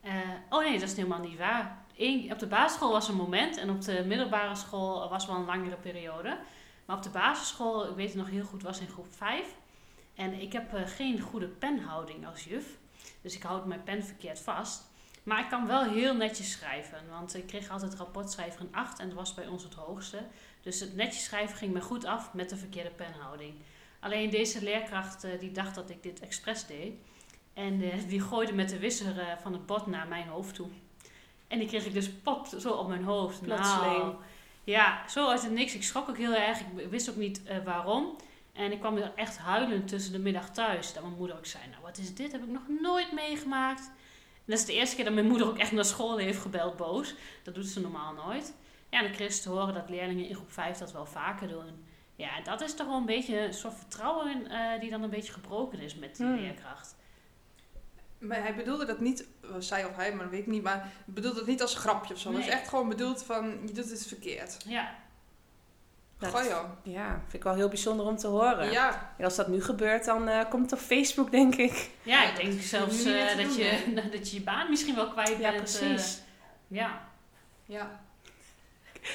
Eh, 0.00 0.12
oh 0.48 0.60
nee, 0.64 0.78
dat 0.78 0.88
is 0.88 0.96
helemaal 0.96 1.20
niet 1.20 1.38
waar. 1.38 1.78
Eén, 1.96 2.32
op 2.32 2.38
de 2.38 2.46
basisschool 2.46 2.92
was 2.92 3.08
een 3.08 3.14
moment 3.14 3.56
en 3.56 3.70
op 3.70 3.80
de 3.82 4.04
middelbare 4.06 4.54
school 4.54 5.08
was 5.08 5.26
wel 5.26 5.36
een 5.36 5.44
langere 5.44 5.76
periode. 5.76 6.38
Maar 6.86 6.96
op 6.96 7.02
de 7.02 7.10
basisschool, 7.10 7.88
ik 7.88 7.96
weet 7.96 8.06
het 8.08 8.16
nog 8.16 8.28
heel 8.30 8.44
goed, 8.44 8.62
was 8.62 8.80
in 8.80 8.88
groep 8.88 9.14
5. 9.16 9.46
En 10.20 10.40
ik 10.40 10.52
heb 10.52 10.74
eh, 10.74 10.82
geen 10.86 11.20
goede 11.20 11.46
penhouding 11.46 12.26
als 12.26 12.44
juf. 12.44 12.66
Dus 13.20 13.34
ik 13.34 13.42
houd 13.42 13.66
mijn 13.66 13.82
pen 13.82 14.04
verkeerd 14.04 14.40
vast. 14.40 14.82
Maar 15.22 15.40
ik 15.40 15.48
kan 15.48 15.66
wel 15.66 15.84
heel 15.84 16.14
netjes 16.14 16.50
schrijven. 16.50 16.98
Want 17.10 17.34
ik 17.34 17.46
kreeg 17.46 17.70
altijd 17.70 17.94
rapportschrijver 17.94 18.60
een 18.60 18.74
8 18.74 18.98
en 18.98 19.06
dat 19.06 19.16
was 19.16 19.34
bij 19.34 19.46
ons 19.46 19.62
het 19.62 19.74
hoogste. 19.74 20.18
Dus 20.62 20.80
het 20.80 20.96
netjes 20.96 21.24
schrijven 21.24 21.56
ging 21.56 21.72
me 21.72 21.80
goed 21.80 22.04
af 22.04 22.32
met 22.34 22.50
de 22.50 22.56
verkeerde 22.56 22.90
penhouding. 22.90 23.54
Alleen 24.00 24.30
deze 24.30 24.62
leerkracht 24.62 25.24
eh, 25.24 25.40
die 25.40 25.52
dacht 25.52 25.74
dat 25.74 25.90
ik 25.90 26.02
dit 26.02 26.20
expres 26.20 26.66
deed. 26.66 26.92
En 27.54 27.82
eh, 27.82 27.98
die 28.08 28.20
gooide 28.20 28.52
met 28.52 28.68
de 28.68 28.78
wisser 28.78 29.38
van 29.42 29.52
het 29.52 29.66
bord 29.66 29.86
naar 29.86 30.08
mijn 30.08 30.26
hoofd 30.26 30.54
toe. 30.54 30.68
En 31.48 31.58
die 31.58 31.68
kreeg 31.68 31.86
ik 31.86 31.92
dus 31.92 32.10
pop 32.10 32.46
zo 32.46 32.70
op 32.70 32.88
mijn 32.88 33.04
hoofd. 33.04 33.40
Plotseling. 33.40 33.98
Nou, 33.98 34.14
ja, 34.64 35.08
zo 35.08 35.28
uit 35.28 35.42
het 35.42 35.52
niks. 35.52 35.74
Ik 35.74 35.82
schrok 35.82 36.08
ook 36.08 36.18
heel 36.18 36.34
erg. 36.34 36.60
Ik 36.60 36.90
wist 36.90 37.10
ook 37.10 37.16
niet 37.16 37.42
waarom. 37.64 38.16
En 38.64 38.72
ik 38.72 38.80
kwam 38.80 38.94
weer 38.94 39.12
echt 39.16 39.38
huilend 39.38 39.88
tussen 39.88 40.12
de 40.12 40.18
middag 40.18 40.50
thuis. 40.50 40.92
Dat 40.92 41.02
mijn 41.02 41.14
moeder 41.16 41.36
ook 41.36 41.46
zei, 41.46 41.62
nou 41.70 41.82
wat 41.82 41.98
is 41.98 42.14
dit? 42.14 42.32
Heb 42.32 42.42
ik 42.42 42.48
nog 42.48 42.62
nooit 42.80 43.12
meegemaakt. 43.12 43.80
En 44.34 44.56
dat 44.56 44.58
is 44.58 44.64
de 44.64 44.72
eerste 44.72 44.96
keer 44.96 45.04
dat 45.04 45.14
mijn 45.14 45.26
moeder 45.26 45.46
ook 45.46 45.58
echt 45.58 45.72
naar 45.72 45.84
school 45.84 46.16
heeft 46.16 46.38
gebeld, 46.40 46.76
boos. 46.76 47.14
Dat 47.42 47.54
doet 47.54 47.66
ze 47.66 47.80
normaal 47.80 48.12
nooit. 48.12 48.54
Ja, 48.90 48.98
en 48.98 49.04
dan 49.04 49.12
kreeg 49.12 49.32
ze 49.32 49.42
te 49.42 49.48
horen 49.48 49.74
dat 49.74 49.88
leerlingen 49.88 50.28
in 50.28 50.34
groep 50.34 50.52
5 50.52 50.78
dat 50.78 50.92
wel 50.92 51.06
vaker 51.06 51.48
doen. 51.48 51.84
Ja, 52.16 52.36
en 52.36 52.44
dat 52.44 52.60
is 52.60 52.74
toch 52.74 52.86
wel 52.86 52.96
een 52.96 53.06
beetje 53.06 53.40
een 53.40 53.54
soort 53.54 53.74
vertrouwen 53.74 54.46
eh, 54.50 54.80
die 54.80 54.90
dan 54.90 55.02
een 55.02 55.10
beetje 55.10 55.32
gebroken 55.32 55.80
is 55.80 55.94
met 55.94 56.16
die 56.16 56.26
Hmm. 56.26 56.36
leerkracht. 56.36 56.96
Maar 58.18 58.42
hij 58.42 58.54
bedoelde 58.54 58.84
dat 58.84 59.00
niet, 59.00 59.26
zij 59.58 59.84
of 59.84 59.96
hij, 59.96 60.10
maar 60.12 60.22
dat 60.22 60.30
weet 60.30 60.40
ik 60.40 60.46
niet, 60.46 60.62
maar 60.62 60.92
bedoelde 61.04 61.38
het 61.38 61.48
niet 61.48 61.62
als 61.62 61.74
grapje 61.74 62.14
of 62.14 62.20
zo. 62.20 62.28
Het 62.30 62.38
is 62.38 62.44
Nee. 62.46 62.54
echt 62.54 62.68
gewoon 62.68 62.88
bedoeld 62.88 63.22
van, 63.24 63.58
je 63.66 63.72
doet 63.72 63.90
het 63.90 64.06
verkeerd. 64.06 64.56
Ja, 64.66 64.94
Dat- 66.20 66.30
Goh. 66.30 66.64
Ja, 66.82 67.08
vind 67.20 67.32
ik 67.34 67.42
wel 67.42 67.54
heel 67.54 67.68
bijzonder 67.68 68.06
om 68.06 68.16
te 68.16 68.26
horen. 68.26 68.70
Ja, 68.70 69.12
En 69.18 69.24
als 69.24 69.36
dat 69.36 69.48
nu 69.48 69.62
gebeurt, 69.62 70.04
dan 70.04 70.28
eh, 70.28 70.48
komt 70.50 70.70
het 70.70 70.80
op 70.80 70.86
Facebook, 70.86 71.30
denk 71.30 71.54
ik. 71.54 71.90
ja 72.02 72.22
Ja, 72.22 72.28
ik 72.30 72.36
denk 72.36 72.62
zelfs 72.62 73.04
eh, 73.04 73.26
dat, 73.36 73.36
doen, 73.46 73.56
je, 73.56 73.92
dat 74.12 74.30
je 74.30 74.36
je 74.36 74.42
baan 74.42 74.68
misschien 74.70 74.94
wel 74.94 75.08
kwijt 75.08 75.28
Ja, 75.38 75.50
bent. 75.52 75.80
eh, 75.80 75.86
precies. 75.88 76.20
ja. 76.68 77.00
ja. 77.64 78.00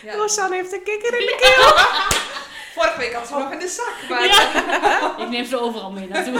ja. 0.04 0.13
Rosanne 0.16 0.56
heeft 0.56 0.74
een 0.74 0.84
kikker 0.84 1.19
in 1.19 1.25
de 1.25 1.36
keel. 1.40 1.84
Vorige 2.81 2.98
week 2.98 3.13
had 3.13 3.28
ze 3.28 3.34
nog 3.34 3.52
in 3.52 3.60
de 3.60 3.68
zak, 3.68 3.96
maar... 4.10 4.25
Ja. 4.25 5.18
ik 5.24 5.30
neem 5.30 5.46
ze 5.46 5.60
overal 5.60 5.92
mee 5.92 6.07
naartoe. 6.07 6.34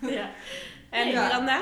ja. 0.00 0.30
En. 0.90 1.08
Ja. 1.08 1.22
Miranda? 1.24 1.60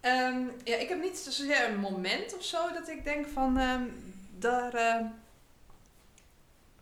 Ehm, 0.00 0.38
ja, 0.64 0.76
ik 0.76 0.88
heb 0.88 1.00
niet 1.00 1.18
zozeer 1.18 1.68
een 1.68 1.76
moment 1.80 2.36
of 2.36 2.44
zo 2.44 2.58
dat 2.72 2.88
ik 2.88 3.04
denk 3.04 3.26
van 3.32 3.58
ehm, 3.58 3.82
daar 4.38 4.74
ehm, 4.74 5.04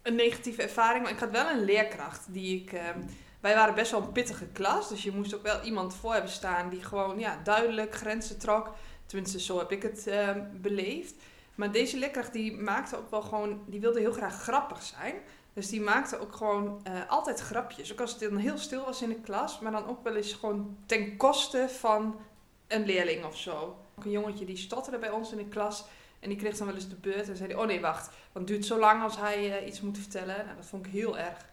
een 0.08 0.14
negatieve 0.14 0.62
ervaring. 0.62 1.02
Maar 1.02 1.12
ik 1.12 1.18
had 1.18 1.30
wel 1.30 1.50
een 1.50 1.64
leerkracht 1.64 2.26
die 2.28 2.60
ik. 2.60 2.72
ehm, 2.72 3.00
wij 3.40 3.54
waren 3.54 3.74
best 3.74 3.90
wel 3.90 4.02
een 4.02 4.12
pittige 4.12 4.46
klas, 4.46 4.88
dus 4.88 5.02
je 5.02 5.12
moest 5.12 5.34
ook 5.34 5.42
wel 5.42 5.62
iemand 5.62 5.94
voor 5.94 6.12
hebben 6.12 6.30
staan 6.30 6.68
die 6.68 6.82
gewoon 6.82 7.18
ja, 7.18 7.40
duidelijk 7.44 7.94
grenzen 7.94 8.38
trok. 8.38 8.74
Tenminste, 9.06 9.40
zo 9.40 9.58
heb 9.58 9.72
ik 9.72 9.82
het 9.82 10.06
ehm, 10.06 10.44
beleefd. 10.52 11.14
Maar 11.54 11.72
deze 11.72 11.98
leerkracht 11.98 12.32
die 12.32 12.56
maakte 12.56 12.96
ook 12.96 13.10
wel 13.10 13.22
gewoon, 13.22 13.62
die 13.66 13.80
wilde 13.80 14.00
heel 14.00 14.12
graag 14.12 14.42
grappig 14.42 14.82
zijn. 14.82 15.14
Dus 15.52 15.68
die 15.68 15.80
maakte 15.80 16.18
ook 16.18 16.36
gewoon 16.36 16.80
eh, 16.82 16.92
altijd 17.08 17.40
grapjes. 17.40 17.92
Ook 17.92 18.00
als 18.00 18.10
het 18.10 18.20
dan 18.20 18.36
heel 18.36 18.58
stil 18.58 18.84
was 18.84 19.02
in 19.02 19.08
de 19.08 19.20
klas, 19.20 19.60
maar 19.60 19.72
dan 19.72 19.86
ook 19.86 20.04
wel 20.04 20.14
eens 20.14 20.32
gewoon 20.32 20.76
ten 20.86 21.16
koste 21.16 21.68
van 21.68 22.20
een 22.66 22.86
leerling 22.86 23.24
of 23.24 23.36
zo. 23.36 23.76
Ook 23.98 24.04
een 24.04 24.10
jongetje 24.10 24.44
die 24.44 24.56
stotterde 24.56 24.98
bij 24.98 25.10
ons 25.10 25.30
in 25.32 25.38
de 25.38 25.48
klas. 25.48 25.84
En 26.20 26.28
die 26.28 26.38
kreeg 26.38 26.56
dan 26.56 26.66
wel 26.66 26.76
eens 26.76 26.88
de 26.88 26.96
beurt 26.96 27.28
en 27.28 27.36
zei 27.36 27.52
hij, 27.52 27.60
oh 27.60 27.66
nee, 27.66 27.80
wacht. 27.80 28.06
Want 28.06 28.16
het 28.32 28.46
duurt 28.46 28.66
zo 28.66 28.78
lang 28.78 29.02
als 29.02 29.16
hij 29.16 29.58
eh, 29.58 29.66
iets 29.66 29.80
moet 29.80 29.98
vertellen. 29.98 30.36
Nou, 30.44 30.56
dat 30.56 30.66
vond 30.66 30.86
ik 30.86 30.92
heel 30.92 31.18
erg. 31.18 31.46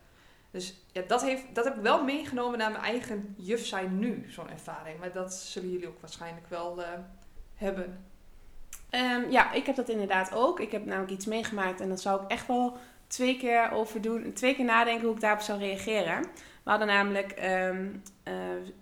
Dus 0.51 0.75
ja, 0.91 1.01
dat, 1.07 1.21
heeft, 1.21 1.43
dat 1.53 1.65
heb 1.65 1.75
ik 1.75 1.81
wel 1.81 2.03
meegenomen 2.03 2.57
naar 2.57 2.71
mijn 2.71 2.83
eigen 2.83 3.35
juf 3.37 3.65
zijn 3.65 3.99
nu, 3.99 4.25
zo'n 4.29 4.49
ervaring. 4.49 4.99
Maar 4.99 5.11
dat 5.11 5.33
zullen 5.33 5.71
jullie 5.71 5.87
ook 5.87 5.99
waarschijnlijk 5.99 6.49
wel 6.49 6.83
eh, 6.83 6.89
hebben. 7.55 8.05
Ehm, 8.89 9.29
ja, 9.29 9.51
ik 9.51 9.65
heb 9.65 9.75
dat 9.75 9.89
inderdaad 9.89 10.33
ook. 10.33 10.59
Ik 10.59 10.71
heb 10.71 10.85
namelijk 10.85 11.11
iets 11.11 11.25
meegemaakt 11.25 11.81
en 11.81 11.89
dat 11.89 12.01
zou 12.01 12.23
ik 12.23 12.29
echt 12.29 12.47
wel 12.47 12.77
twee 13.07 13.37
keer 13.37 13.71
over 13.71 14.01
doen. 14.01 14.33
Twee 14.33 14.55
keer 14.55 14.65
nadenken 14.65 15.05
hoe 15.05 15.15
ik 15.15 15.21
daarop 15.21 15.41
zou 15.41 15.59
reageren. 15.59 16.25
We 16.65 16.71
hadden 16.71 16.89
namelijk, 16.89 17.31
ehm, 17.31 17.87
eh, 18.23 18.33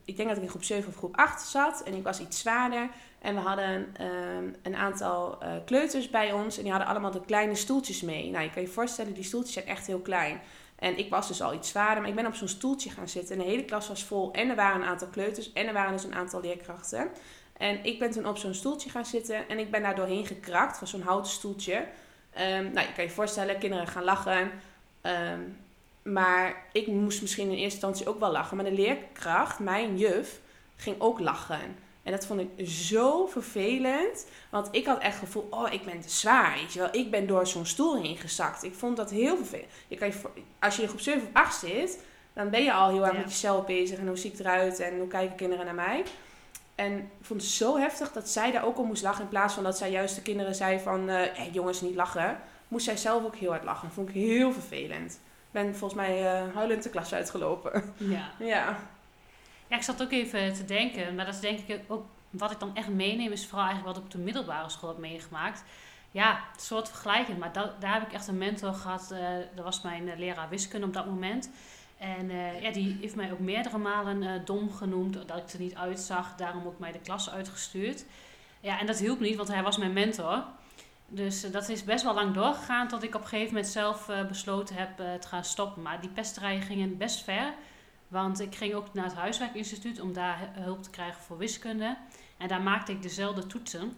ik 0.05 0.15
denk 0.15 0.27
dat 0.27 0.37
ik 0.37 0.43
in 0.43 0.49
groep 0.49 0.63
7 0.63 0.89
of 0.89 0.95
groep 0.95 1.17
8 1.17 1.47
zat 1.47 1.83
en 1.83 1.93
ik 1.93 2.03
was 2.03 2.19
iets 2.19 2.39
zwaarder. 2.39 2.89
En 3.21 3.35
we 3.35 3.41
hadden 3.41 3.95
ehm, 3.97 4.47
een 4.61 4.75
aantal 4.75 5.41
eh, 5.41 5.51
kleuters 5.65 6.09
bij 6.09 6.31
ons 6.31 6.57
en 6.57 6.63
die 6.63 6.71
hadden 6.71 6.89
allemaal 6.89 7.11
de 7.11 7.25
kleine 7.25 7.55
stoeltjes 7.55 8.01
mee. 8.01 8.29
Nou, 8.31 8.43
je 8.43 8.49
kan 8.49 8.61
je 8.61 8.67
voorstellen, 8.67 9.13
die 9.13 9.23
stoeltjes 9.23 9.53
zijn 9.53 9.65
echt 9.65 9.87
heel 9.87 9.99
klein. 9.99 10.41
En 10.75 10.97
ik 10.97 11.09
was 11.09 11.27
dus 11.27 11.41
al 11.41 11.53
iets 11.53 11.69
zwaarder, 11.69 11.99
maar 11.99 12.09
ik 12.09 12.15
ben 12.15 12.25
op 12.25 12.35
zo'n 12.35 12.47
stoeltje 12.47 12.89
gaan 12.89 13.09
zitten. 13.09 13.35
En 13.35 13.43
de 13.43 13.49
hele 13.49 13.65
klas 13.65 13.87
was 13.87 14.03
vol. 14.03 14.31
En 14.31 14.49
er 14.49 14.55
waren 14.55 14.81
een 14.81 14.87
aantal 14.87 15.07
kleuters 15.07 15.53
en 15.53 15.67
er 15.67 15.73
waren 15.73 15.91
dus 15.91 16.03
een 16.03 16.15
aantal 16.15 16.41
leerkrachten. 16.41 17.09
En 17.57 17.83
ik 17.83 17.99
ben 17.99 18.11
toen 18.11 18.27
op 18.27 18.37
zo'n 18.37 18.53
stoeltje 18.53 18.89
gaan 18.89 19.05
zitten 19.05 19.49
en 19.49 19.59
ik 19.59 19.71
ben 19.71 19.81
daar 19.81 19.95
doorheen 19.95 20.25
gekrakt 20.25 20.77
van 20.77 20.87
zo'n 20.87 21.01
houten 21.01 21.31
stoeltje. 21.31 21.87
Ehm, 22.33 22.71
nou, 22.71 22.87
je 22.87 22.93
kan 22.95 23.03
je 23.03 23.09
voorstellen, 23.09 23.59
kinderen 23.59 23.87
gaan 23.87 24.03
lachen. 24.03 24.51
Ehm, 25.01 25.41
maar 26.03 26.65
ik 26.71 26.87
moest 26.87 27.21
misschien 27.21 27.45
in 27.47 27.51
eerste 27.51 27.63
instantie 27.73 28.07
ook 28.07 28.19
wel 28.19 28.31
lachen. 28.31 28.55
Maar 28.55 28.65
de 28.65 28.71
leerkracht, 28.71 29.59
mijn 29.59 29.97
juf, 29.97 30.39
ging 30.75 30.95
ook 30.99 31.19
lachen. 31.19 31.75
En 32.03 32.11
dat 32.11 32.25
vond 32.25 32.39
ik 32.39 32.67
zo 32.67 33.25
vervelend. 33.25 34.25
Want 34.49 34.67
ik 34.71 34.85
had 34.85 34.99
echt 34.99 35.19
het 35.19 35.25
gevoel, 35.25 35.47
oh, 35.49 35.73
ik 35.73 35.83
ben 35.85 35.99
te 35.99 36.09
zwaar. 36.09 36.53
Weet 36.53 36.73
je 36.73 36.79
wel. 36.79 36.89
Ik 36.91 37.11
ben 37.11 37.27
door 37.27 37.47
zo'n 37.47 37.65
stoel 37.65 38.01
heen 38.01 38.17
gezakt. 38.17 38.63
Ik 38.63 38.73
vond 38.73 38.97
dat 38.97 39.11
heel 39.11 39.35
vervelend. 39.37 39.69
Je 39.87 39.95
kan 39.97 40.07
je 40.07 40.13
als 40.59 40.75
je 40.75 40.81
in 40.81 40.87
groep 40.87 40.99
7 40.99 41.21
of 41.21 41.27
8 41.33 41.59
zit, 41.59 41.99
dan 42.33 42.49
ben 42.49 42.63
je 42.63 42.73
al 42.73 42.89
heel 42.89 43.03
erg 43.05 43.13
Ja. 43.13 43.19
met 43.19 43.29
jezelf 43.29 43.65
bezig. 43.65 43.97
En 43.99 44.07
hoe 44.07 44.17
zie 44.17 44.31
ik 44.31 44.39
eruit 44.39 44.79
en 44.79 44.97
hoe 44.97 45.07
kijken 45.07 45.35
kinderen 45.35 45.65
naar 45.65 45.75
mij. 45.75 46.03
En 46.75 46.97
ik 46.97 47.25
vond 47.25 47.41
het 47.41 47.49
zo 47.51 47.77
heftig 47.77 48.11
dat 48.11 48.29
zij 48.29 48.51
daar 48.51 48.65
ook 48.65 48.77
om 48.79 48.87
moest 48.87 49.03
lachen. 49.03 49.23
In 49.23 49.29
plaats 49.29 49.53
van 49.53 49.63
dat 49.63 49.77
zij 49.77 49.91
juist 49.91 50.15
de 50.15 50.21
kinderen 50.21 50.55
zei 50.55 50.79
van... 50.79 51.09
eh, 51.09 51.15
"Hé, 51.33 51.49
jongens, 51.51 51.81
niet 51.81 51.95
lachen. 51.95 52.39
Moest 52.67 52.85
zij 52.85 52.97
zelf 52.97 53.23
ook 53.25 53.35
heel 53.35 53.49
hard 53.49 53.63
lachen. 53.63 53.85
Dat 53.87 53.93
vond 53.95 54.09
ik 54.09 54.15
heel 54.15 54.51
vervelend. 54.51 55.19
Ben 55.53 55.75
volgens 55.75 55.93
mij 56.01 56.25
eh, 56.41 56.55
huilend 56.55 56.83
de 56.83 56.89
klas 56.89 57.13
uitgelopen. 57.13 57.93
Ja. 57.97 58.29
ja. 58.53 58.77
ja, 59.67 59.75
ik 59.75 59.81
zat 59.81 60.01
ook 60.01 60.11
even 60.11 60.53
te 60.53 60.65
denken, 60.65 61.15
maar 61.15 61.25
dat 61.25 61.33
is 61.33 61.39
denk 61.39 61.59
ik 61.59 61.81
ook 61.87 62.05
wat 62.29 62.51
ik 62.51 62.59
dan 62.59 62.75
echt 62.75 62.87
meeneem, 62.87 63.31
is 63.31 63.45
vooral 63.47 63.65
eigenlijk 63.65 63.95
wat 63.95 63.97
ik 64.05 64.11
op 64.13 64.17
de 64.17 64.23
middelbare 64.23 64.69
school 64.69 64.89
heb 64.89 64.97
meegemaakt. 64.97 65.63
Ja, 66.11 66.31
een 66.31 66.59
soort 66.59 66.89
vergelijkend, 66.89 67.37
maar 67.39 67.53
da- 67.53 67.73
daar 67.79 67.93
heb 67.93 68.07
ik 68.07 68.13
echt 68.13 68.27
een 68.27 68.37
mentor 68.37 68.73
gehad. 68.73 69.11
eh 69.11 69.19
dat 69.55 69.63
was 69.65 69.81
mijn 69.81 70.09
eh, 70.09 70.17
leraar 70.17 70.49
wiskunde 70.49 70.87
op 70.87 70.93
dat 70.93 71.05
moment. 71.05 71.49
En 71.97 72.29
ja, 72.61 72.71
die 72.71 72.97
heeft 73.01 73.15
mij 73.15 73.31
ook 73.31 73.39
meerdere 73.39 73.77
malen 73.77 74.45
dom 74.45 74.71
genoemd, 74.73 75.13
dat 75.27 75.37
ik 75.37 75.49
er 75.53 75.59
niet 75.59 75.75
uitzag. 75.75 76.35
Daarom 76.35 76.65
ook 76.67 76.79
mij 76.79 76.91
de 76.91 76.99
klas 76.99 77.29
uitgestuurd. 77.29 78.05
Ja, 78.59 78.79
en 78.79 78.85
dat 78.85 78.97
hielp 78.99 79.19
niet, 79.19 79.35
want 79.35 79.47
hij 79.47 79.63
was 79.63 79.77
mijn 79.77 79.93
mentor. 79.93 80.43
Dus 81.13 81.43
eh, 81.43 81.51
dat 81.51 81.69
is 81.69 81.83
best 81.83 82.03
wel 82.03 82.13
lang 82.13 82.33
doorgegaan 82.33 82.87
tot 82.87 83.03
ik 83.03 83.15
op 83.15 83.21
een 83.21 83.27
gegeven 83.27 83.53
moment 83.53 83.71
zelf 83.71 84.09
eh, 84.09 84.27
besloten 84.27 84.75
heb 84.75 84.99
eh, 84.99 85.13
te 85.13 85.27
gaan 85.27 85.43
stoppen. 85.43 85.81
Maar 85.81 86.01
die 86.01 86.09
pesterijen 86.09 86.61
gingen 86.61 86.97
best 86.97 87.23
ver. 87.23 87.53
Want 88.07 88.39
ik 88.39 88.55
ging 88.55 88.73
ook 88.73 88.93
naar 88.93 89.05
het 89.05 89.13
huiswerkinstituut 89.13 89.99
om 89.99 90.13
daar 90.13 90.49
hulp 90.51 90.83
te 90.83 90.89
krijgen 90.89 91.21
voor 91.21 91.37
wiskunde. 91.37 91.97
En 92.37 92.47
daar 92.47 92.61
maakte 92.61 92.91
ik 92.91 93.01
dezelfde 93.01 93.47
toetsen. 93.47 93.93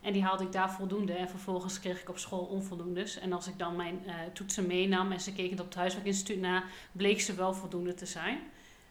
En 0.00 0.12
die 0.12 0.22
haalde 0.22 0.44
ik 0.44 0.52
daar 0.52 0.72
voldoende. 0.72 1.12
En 1.12 1.28
vervolgens 1.28 1.80
kreeg 1.80 2.00
ik 2.00 2.08
op 2.08 2.18
school 2.18 2.44
onvoldoendes. 2.44 3.18
En 3.18 3.32
als 3.32 3.46
ik 3.46 3.58
dan 3.58 3.76
mijn 3.76 4.00
toetsen 4.32 4.66
meenam 4.66 5.12
en 5.12 5.20
ze 5.20 5.32
keken 5.32 5.60
op 5.60 5.64
het 5.64 5.74
huiswerkinstituut 5.74 6.40
na, 6.40 6.62
bleek 6.92 7.20
ze 7.20 7.34
wel 7.34 7.54
voldoende 7.54 7.94
te 7.94 8.06
zijn. 8.06 8.38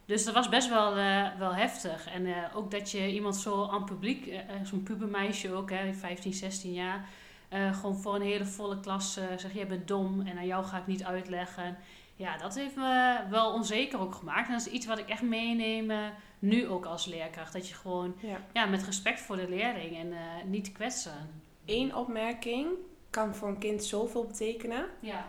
Dus 0.06 0.24
dat 0.24 0.34
was 0.34 0.50
best 0.50 0.70
wel, 0.70 0.94
wel 1.38 1.56
heftig. 1.56 2.08
En 2.08 2.52
ook 2.54 2.72
dat 2.72 2.92
je 2.92 3.14
iemand 3.14 3.36
zo 3.36 3.68
aan 3.68 3.86
publiek, 3.86 4.34
zo'n 4.64 4.84
pubermeisje 4.84 5.54
ook, 5.54 5.70
hè, 5.70 5.94
15, 5.94 6.34
16 6.34 6.74
jaar, 6.74 7.10
eh, 7.54 7.76
gewoon 7.80 7.96
voor 7.98 8.16
een 8.16 8.22
hele 8.22 8.46
volle 8.46 8.80
klas 8.80 9.18
eh 9.18 9.24
zeg 9.38 9.54
jij 9.54 9.68
bent 9.68 9.88
dom 9.88 10.22
en 10.28 10.38
aan 10.38 10.46
jou 10.46 10.66
ga 10.66 10.78
ik 10.78 10.88
niet 10.88 11.04
uitleggen. 11.04 11.78
Ja, 12.16 12.38
dat 12.38 12.56
heeft 12.56 12.76
me 12.76 13.20
wel 13.30 13.52
onzeker 13.54 14.00
ook 14.00 14.16
gemaakt. 14.16 14.48
En 14.48 14.54
dat 14.58 14.66
is 14.66 14.72
iets 14.74 14.86
wat 14.86 14.98
ik 14.98 15.10
echt 15.10 15.22
meeneem 15.22 15.92
eh, 15.92 15.98
nu 16.40 16.68
ook 16.68 16.86
als 16.86 17.06
leerkracht. 17.06 17.54
Dat 17.54 17.68
je 17.68 17.74
gewoon 17.76 18.16
Ja. 18.20 18.38
ja, 18.54 18.66
met 18.66 18.84
respect 18.84 19.20
voor 19.20 19.36
de 19.36 19.50
leerling 19.50 19.98
en 19.98 20.12
eh, 20.14 20.20
niet 20.46 20.72
kwetsen. 20.72 21.42
Eén 21.66 21.96
opmerking 21.96 22.68
kan 23.10 23.36
voor 23.36 23.48
een 23.48 23.58
kind 23.58 23.84
zoveel 23.84 24.26
betekenen. 24.26 24.86
Ja. 25.00 25.26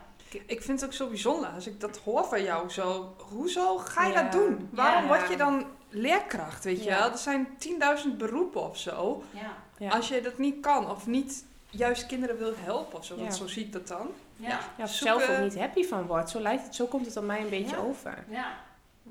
Ik 0.47 0.63
vind 0.63 0.81
het 0.81 0.85
ook 0.91 0.97
zo 0.97 1.09
bijzonder 1.09 1.49
als 1.49 1.67
ik 1.67 1.81
dat 1.81 1.99
hoor 1.99 2.25
van 2.25 2.43
jou. 2.43 2.71
Zo, 2.71 3.15
hoezo 3.31 3.79
ga 3.79 4.05
je 4.07 4.13
Ja. 4.13 4.23
dat 4.23 4.33
doen? 4.33 4.69
Waarom 4.73 5.03
Ja. 5.03 5.09
word 5.09 5.29
je 5.31 5.37
dan 5.37 5.67
leerkracht? 5.89 6.65
Weet 6.65 6.79
je 6.85 6.91
Ja. 6.91 6.99
wel? 6.99 7.11
Er 7.11 7.19
zijn 7.19 7.49
10.000 7.59 8.19
beroepen 8.19 8.63
of 8.69 8.79
zo. 8.79 9.23
Ja. 9.31 9.57
Ja. 9.79 9.91
Als 9.91 10.09
je 10.09 10.21
dat 10.21 10.39
niet 10.39 10.61
kan 10.61 10.91
of 10.91 11.07
niet 11.07 11.45
juist 11.77 12.07
kinderen 12.07 12.39
wilt 12.39 12.57
helpen 12.59 12.99
of 12.99 13.05
zo. 13.05 13.17
Want 13.17 13.29
Ja. 13.29 13.35
zo 13.35 13.47
zie 13.47 13.65
ik 13.65 13.73
dat 13.73 13.89
dan. 13.89 14.09
Ja. 14.37 14.49
Ja. 14.49 14.59
Ja, 14.79 14.85
of 14.85 14.91
Zoeken- 14.91 15.21
zelf 15.27 15.37
ook 15.39 15.43
niet 15.45 15.59
happy 15.59 15.85
van 15.85 16.07
wordt. 16.07 16.31
Zo, 16.31 16.41
lijkt 16.41 16.65
het, 16.65 16.75
zo 16.75 16.87
komt 16.87 17.07
het 17.07 17.17
op 17.17 17.25
mij 17.25 17.41
een 17.41 17.49
beetje 17.49 17.77
Ja. 17.77 17.83
over. 17.83 18.25
Ja. 18.29 18.53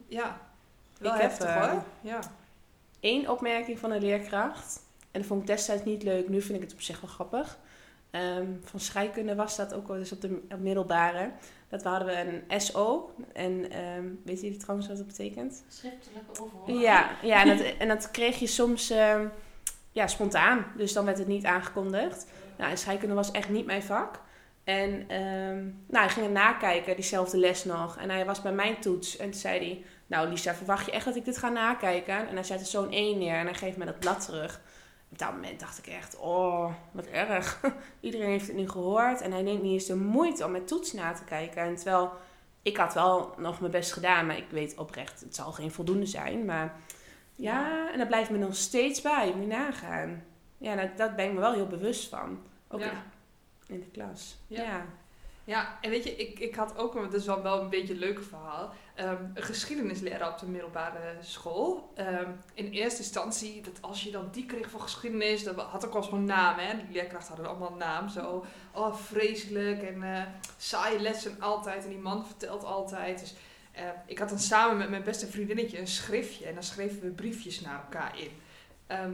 Ja. 0.07 0.39
Wel 0.99 1.13
Ik 1.15 1.21
heb, 1.21 1.29
heftig 1.29 1.47
eh, 1.49 1.69
hoor. 1.71 1.83
Ja. 2.01 2.19
Eén 2.99 3.29
opmerking 3.29 3.79
van 3.79 3.91
een 3.91 4.01
leerkracht. 4.01 4.81
En 5.11 5.19
dat 5.19 5.25
vond 5.29 5.41
ik 5.41 5.47
destijds 5.47 5.83
niet 5.83 6.03
leuk. 6.03 6.29
Nu 6.29 6.41
vind 6.41 6.55
ik 6.57 6.63
het 6.63 6.73
op 6.73 6.81
zich 6.81 7.01
wel 7.01 7.09
grappig. 7.09 7.57
Ehm, 8.11 8.45
van 8.63 8.79
scheikunde 8.79 9.35
was 9.35 9.55
dat 9.55 9.73
ook 9.73 9.87
wel 9.87 9.97
eens 9.97 10.11
op 10.11 10.21
de 10.21 10.41
op 10.51 10.59
middelbare. 10.59 11.31
Dat 11.69 11.83
we 11.83 11.89
hadden 11.89 12.07
we 12.07 12.43
een 12.49 12.61
SO. 12.61 13.13
En 13.33 13.71
ehm, 13.71 14.05
weet 14.23 14.41
jullie 14.41 14.57
trouwens 14.57 14.87
wat 14.87 14.97
dat 14.97 15.07
betekent? 15.07 15.63
Schriftelijke 15.67 16.41
overhoor. 16.41 16.79
Ja, 16.81 17.09
ja 17.21 17.41
en, 17.41 17.57
dat, 17.57 17.65
en 17.77 17.87
dat 17.87 18.11
kreeg 18.11 18.39
je 18.39 18.47
soms 18.47 18.89
ehm, 18.89 19.27
ja, 19.91 20.07
spontaan. 20.07 20.65
Dus 20.77 20.93
dan 20.93 21.05
werd 21.05 21.17
het 21.17 21.27
niet 21.27 21.45
aangekondigd. 21.45 22.25
Nou, 22.57 22.71
en 22.71 22.77
scheikunde 22.77 23.15
was 23.15 23.31
echt 23.31 23.49
niet 23.49 23.65
mijn 23.65 23.83
vak. 23.83 24.21
En 24.63 25.05
ehm, 25.07 25.63
nou, 25.63 26.05
hij 26.05 26.09
ging 26.09 26.25
het 26.25 26.35
nakijken, 26.35 26.95
diezelfde 26.95 27.37
les 27.37 27.63
nog. 27.63 27.97
En 27.97 28.09
hij 28.09 28.25
was 28.25 28.41
bij 28.41 28.51
mijn 28.51 28.79
toets. 28.79 29.17
En 29.17 29.31
toen 29.31 29.39
zei 29.39 29.57
hij, 29.59 29.83
nou 30.07 30.29
Lisa, 30.29 30.53
verwacht 30.53 30.85
je 30.85 30.91
echt 30.91 31.05
dat 31.05 31.15
ik 31.15 31.25
dit 31.25 31.37
ga 31.37 31.49
nakijken? 31.49 32.27
En 32.27 32.33
hij 32.33 32.43
zette 32.43 32.65
zo'n 32.65 32.91
1 32.91 33.17
neer 33.17 33.35
en 33.35 33.45
hij 33.45 33.53
geeft 33.53 33.77
me 33.77 33.85
dat 33.85 33.99
blad 33.99 34.25
terug. 34.25 34.61
Op 35.11 35.19
dat 35.19 35.31
moment 35.31 35.59
dacht 35.59 35.77
ik 35.77 35.87
echt, 35.87 36.17
oh, 36.17 36.73
wat 36.91 37.05
erg. 37.05 37.61
Iedereen 37.99 38.29
heeft 38.29 38.47
het 38.47 38.55
nu 38.55 38.69
gehoord. 38.69 39.21
En 39.21 39.31
hij 39.31 39.41
neemt 39.41 39.61
niet 39.61 39.73
eens 39.73 39.85
de 39.85 39.95
moeite 39.95 40.45
om 40.45 40.51
mijn 40.51 40.65
toets 40.65 40.93
na 40.93 41.13
te 41.13 41.23
kijken. 41.23 41.61
En 41.61 41.75
terwijl, 41.75 42.11
ik 42.61 42.77
had 42.77 42.93
wel 42.93 43.33
nog 43.37 43.59
mijn 43.59 43.71
best 43.71 43.93
gedaan. 43.93 44.25
Maar 44.25 44.37
ik 44.37 44.49
weet 44.49 44.77
oprecht, 44.77 45.19
het 45.19 45.35
zal 45.35 45.51
geen 45.51 45.71
voldoende 45.71 46.05
zijn. 46.05 46.45
Maar 46.45 46.75
ja, 47.35 47.91
en 47.91 47.97
dat 47.97 48.07
blijft 48.07 48.29
me 48.29 48.37
nog 48.37 48.55
steeds 48.55 49.01
bij. 49.01 49.33
Moet 49.35 49.47
nagaan. 49.47 50.23
Ja, 50.63 50.75
dat, 50.75 50.97
dat 50.97 51.15
ben 51.15 51.25
ik 51.25 51.33
me 51.33 51.39
wel 51.39 51.53
heel 51.53 51.67
bewust 51.67 52.09
van. 52.09 52.39
Ook 52.67 52.79
Ja. 52.79 53.03
in, 53.67 53.79
de 53.79 53.85
klas. 53.85 54.35
Ja. 54.47 54.61
Ja. 54.63 54.85
Ja, 55.45 55.77
en 55.81 55.89
weet 55.89 56.03
je, 56.03 56.15
ik, 56.15 56.39
ik 56.39 56.55
had 56.55 56.77
ook, 56.77 56.95
een- 56.95 57.01
dat 57.03 57.13
is 57.13 57.25
wel, 57.25 57.41
wel 57.41 57.61
een 57.61 57.69
beetje 57.69 57.93
een 57.93 57.99
leuk 57.99 58.23
verhaal, 58.23 58.73
ehm, 58.95 59.23
een 59.33 59.43
geschiedenisleraar 59.43 60.31
op 60.31 60.37
de 60.39 60.45
middelbare 60.45 61.15
school. 61.21 61.91
Ehm, 61.95 62.29
in 62.53 62.71
eerste 62.71 63.01
instantie, 63.01 63.61
dat 63.61 63.81
als 63.81 64.03
je 64.03 64.11
dan 64.11 64.27
die 64.31 64.45
kreeg 64.45 64.69
voor 64.69 64.79
geschiedenis, 64.79 65.43
dat 65.43 65.55
had 65.55 65.85
ook 65.85 65.93
wel 65.93 66.03
zo'n 66.03 66.25
naam, 66.25 66.57
hè. 66.57 66.75
Die 66.77 66.91
leerkrachten 66.91 67.27
hadden 67.35 67.47
allemaal 67.47 67.71
een 67.71 67.77
naam, 67.77 68.09
zo, 68.09 68.45
oh, 68.71 68.95
vreselijk 68.95 69.81
en 69.83 70.03
eh 70.03 70.23
saaie 70.57 70.99
lessen 70.99 71.41
altijd 71.41 71.83
en 71.83 71.89
die 71.89 71.97
man 71.99 72.25
vertelt 72.25 72.63
altijd. 72.63 73.19
Dus 73.19 73.33
eh, 73.71 73.83
ik 74.05 74.19
had 74.19 74.29
dan 74.29 74.39
samen 74.39 74.77
met 74.77 74.89
mijn 74.89 75.03
beste 75.03 75.27
vriendinnetje 75.27 75.79
een 75.79 75.87
schriftje 75.87 76.45
en 76.45 76.53
dan 76.53 76.63
schreven 76.63 77.01
we 77.01 77.09
briefjes 77.09 77.61
naar 77.61 77.81
elkaar 77.83 78.19
in. 78.19 78.31
Ehm, 78.87 79.11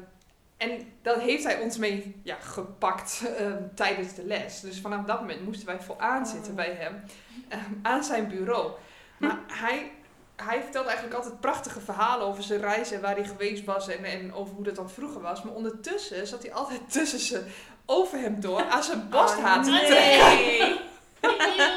en 0.60 0.88
dat 1.02 1.20
heeft 1.20 1.44
hij 1.44 1.60
ons 1.60 1.78
mee 1.78 2.20
ja, 2.24 2.36
gepakt 2.40 3.22
ehm, 3.38 3.62
tijdens 3.76 4.14
de 4.14 4.24
les. 4.26 4.60
Dus 4.60 4.80
vanaf 4.82 5.06
dat 5.06 5.20
moment 5.20 5.46
moesten 5.46 5.66
wij 5.68 5.80
vooraan 5.82 6.26
zitten 6.28 6.50
Oh. 6.52 6.56
bij 6.56 6.76
hem. 6.80 7.04
ehm, 7.48 7.62
aan 7.82 8.04
zijn 8.04 8.28
bureau. 8.28 8.72
Maar 9.18 9.40
hij, 9.66 9.92
hij 10.36 10.62
vertelde 10.62 10.88
eigenlijk 10.88 11.18
altijd 11.18 11.40
prachtige 11.40 11.80
verhalen 11.80 12.28
over 12.28 12.44
zijn 12.44 12.60
reizen, 12.62 13.02
waar 13.02 13.16
hij 13.16 13.26
geweest 13.26 13.66
was 13.66 13.88
en, 13.88 14.04
en 14.04 14.34
over 14.34 14.54
hoe 14.56 14.64
dat 14.64 14.76
dan 14.76 14.90
vroeger 14.90 15.22
was. 15.22 15.44
Maar 15.44 15.54
ondertussen 15.54 16.28
zat 16.28 16.44
hij 16.44 16.54
altijd 16.54 16.80
tussen 16.92 17.20
ze 17.20 17.44
over 17.86 18.20
hem 18.20 18.42
door 18.42 18.64
aan 18.64 18.84
zijn 18.84 19.10
borsthaar 19.10 19.64
te 19.64 19.70
Oh, 19.70 19.78
trekken. 19.78 20.36
nee. 20.36 20.80
En, 21.20 21.69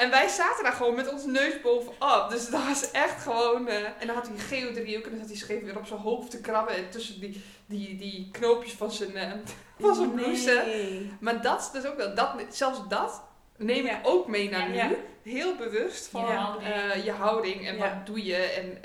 en 0.00 0.10
wij 0.10 0.28
zaten 0.28 0.64
daar 0.64 0.72
gewoon 0.72 0.94
met 0.94 1.12
ons 1.12 1.24
neus 1.24 1.60
bovenop. 1.60 2.26
Dus 2.30 2.48
dat 2.50 2.64
was 2.64 2.90
echt 2.90 3.22
gewoon... 3.22 3.68
eh, 3.68 3.76
en 3.76 4.06
dan 4.06 4.14
had 4.16 4.26
hij 4.26 4.34
een 4.36 4.40
geodriehoek 4.42 5.04
en 5.04 5.10
dan 5.10 5.18
zat 5.18 5.28
hij 5.28 5.36
scheef 5.36 5.62
weer 5.62 5.78
op 5.78 5.86
zijn 5.86 6.00
hoofd 6.00 6.30
te 6.30 6.40
krabben. 6.40 6.76
En 6.76 6.90
tussen 6.90 7.20
die, 7.20 7.42
die, 7.66 7.96
die 7.96 8.28
knoopjes 8.32 8.72
van 8.72 8.90
zijn, 8.92 9.16
eh, 9.16 9.32
van 9.78 9.94
zijn 9.94 10.12
blouse. 10.12 10.62
Nee. 10.66 11.12
Maar 11.20 11.42
dat 11.42 11.60
is 11.60 11.70
dus 11.70 11.90
ook 11.90 11.96
wel... 11.96 12.14
Dat, 12.14 12.34
zelfs 12.48 12.88
dat 12.88 13.22
neem 13.56 13.84
Ja. 13.86 13.98
ik 13.98 14.06
ook 14.08 14.26
mee 14.28 14.50
naar 14.50 14.74
Ja. 14.74 14.86
nu. 14.88 14.96
Heel 15.22 15.56
bewust 15.56 16.06
van 16.08 16.20
Je 16.26 16.32
houding. 16.32 16.72
eh, 16.72 17.04
je 17.04 17.12
houding 17.12 17.66
en 17.66 17.76
Ja. 17.76 17.80
wat 17.94 18.06
doe 18.06 18.24
je. 18.24 18.36
En 18.36 18.78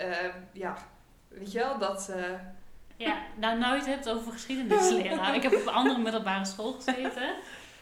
ja, 0.52 0.78
weet 1.28 1.52
je 1.52 1.60
wel, 1.60 1.78
dat... 1.78 2.10
eh, 2.10 2.24
Ja, 2.98 3.18
nou, 3.38 3.58
nou 3.60 3.74
je 3.74 3.80
het 3.80 3.90
hebt 3.90 4.10
over 4.10 4.32
geschiedenisleraar. 4.32 5.36
ik 5.36 5.44
heb 5.44 5.54
op 5.54 5.62
een 5.68 5.74
andere 5.74 6.00
middelbare 6.00 6.46
school 6.46 6.72
gezeten. 6.74 7.36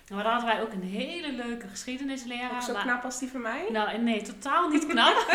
Maar 0.10 0.24
daar 0.24 0.32
hadden 0.34 0.50
wij 0.56 0.62
ook 0.62 0.74
een 0.74 0.84
hele 0.84 1.32
leuke 1.32 1.68
geschiedenisleraar. 1.68 2.56
Ook 2.56 2.62
zo 2.62 2.74
maar- 2.74 2.82
knap 2.82 3.04
als 3.04 3.20
die 3.20 3.30
van 3.30 3.42
mij? 3.42 3.66
Nou, 3.72 3.98
nee, 3.98 4.22
totaal 4.22 4.70
niet 4.70 4.88
knap. 4.88 5.26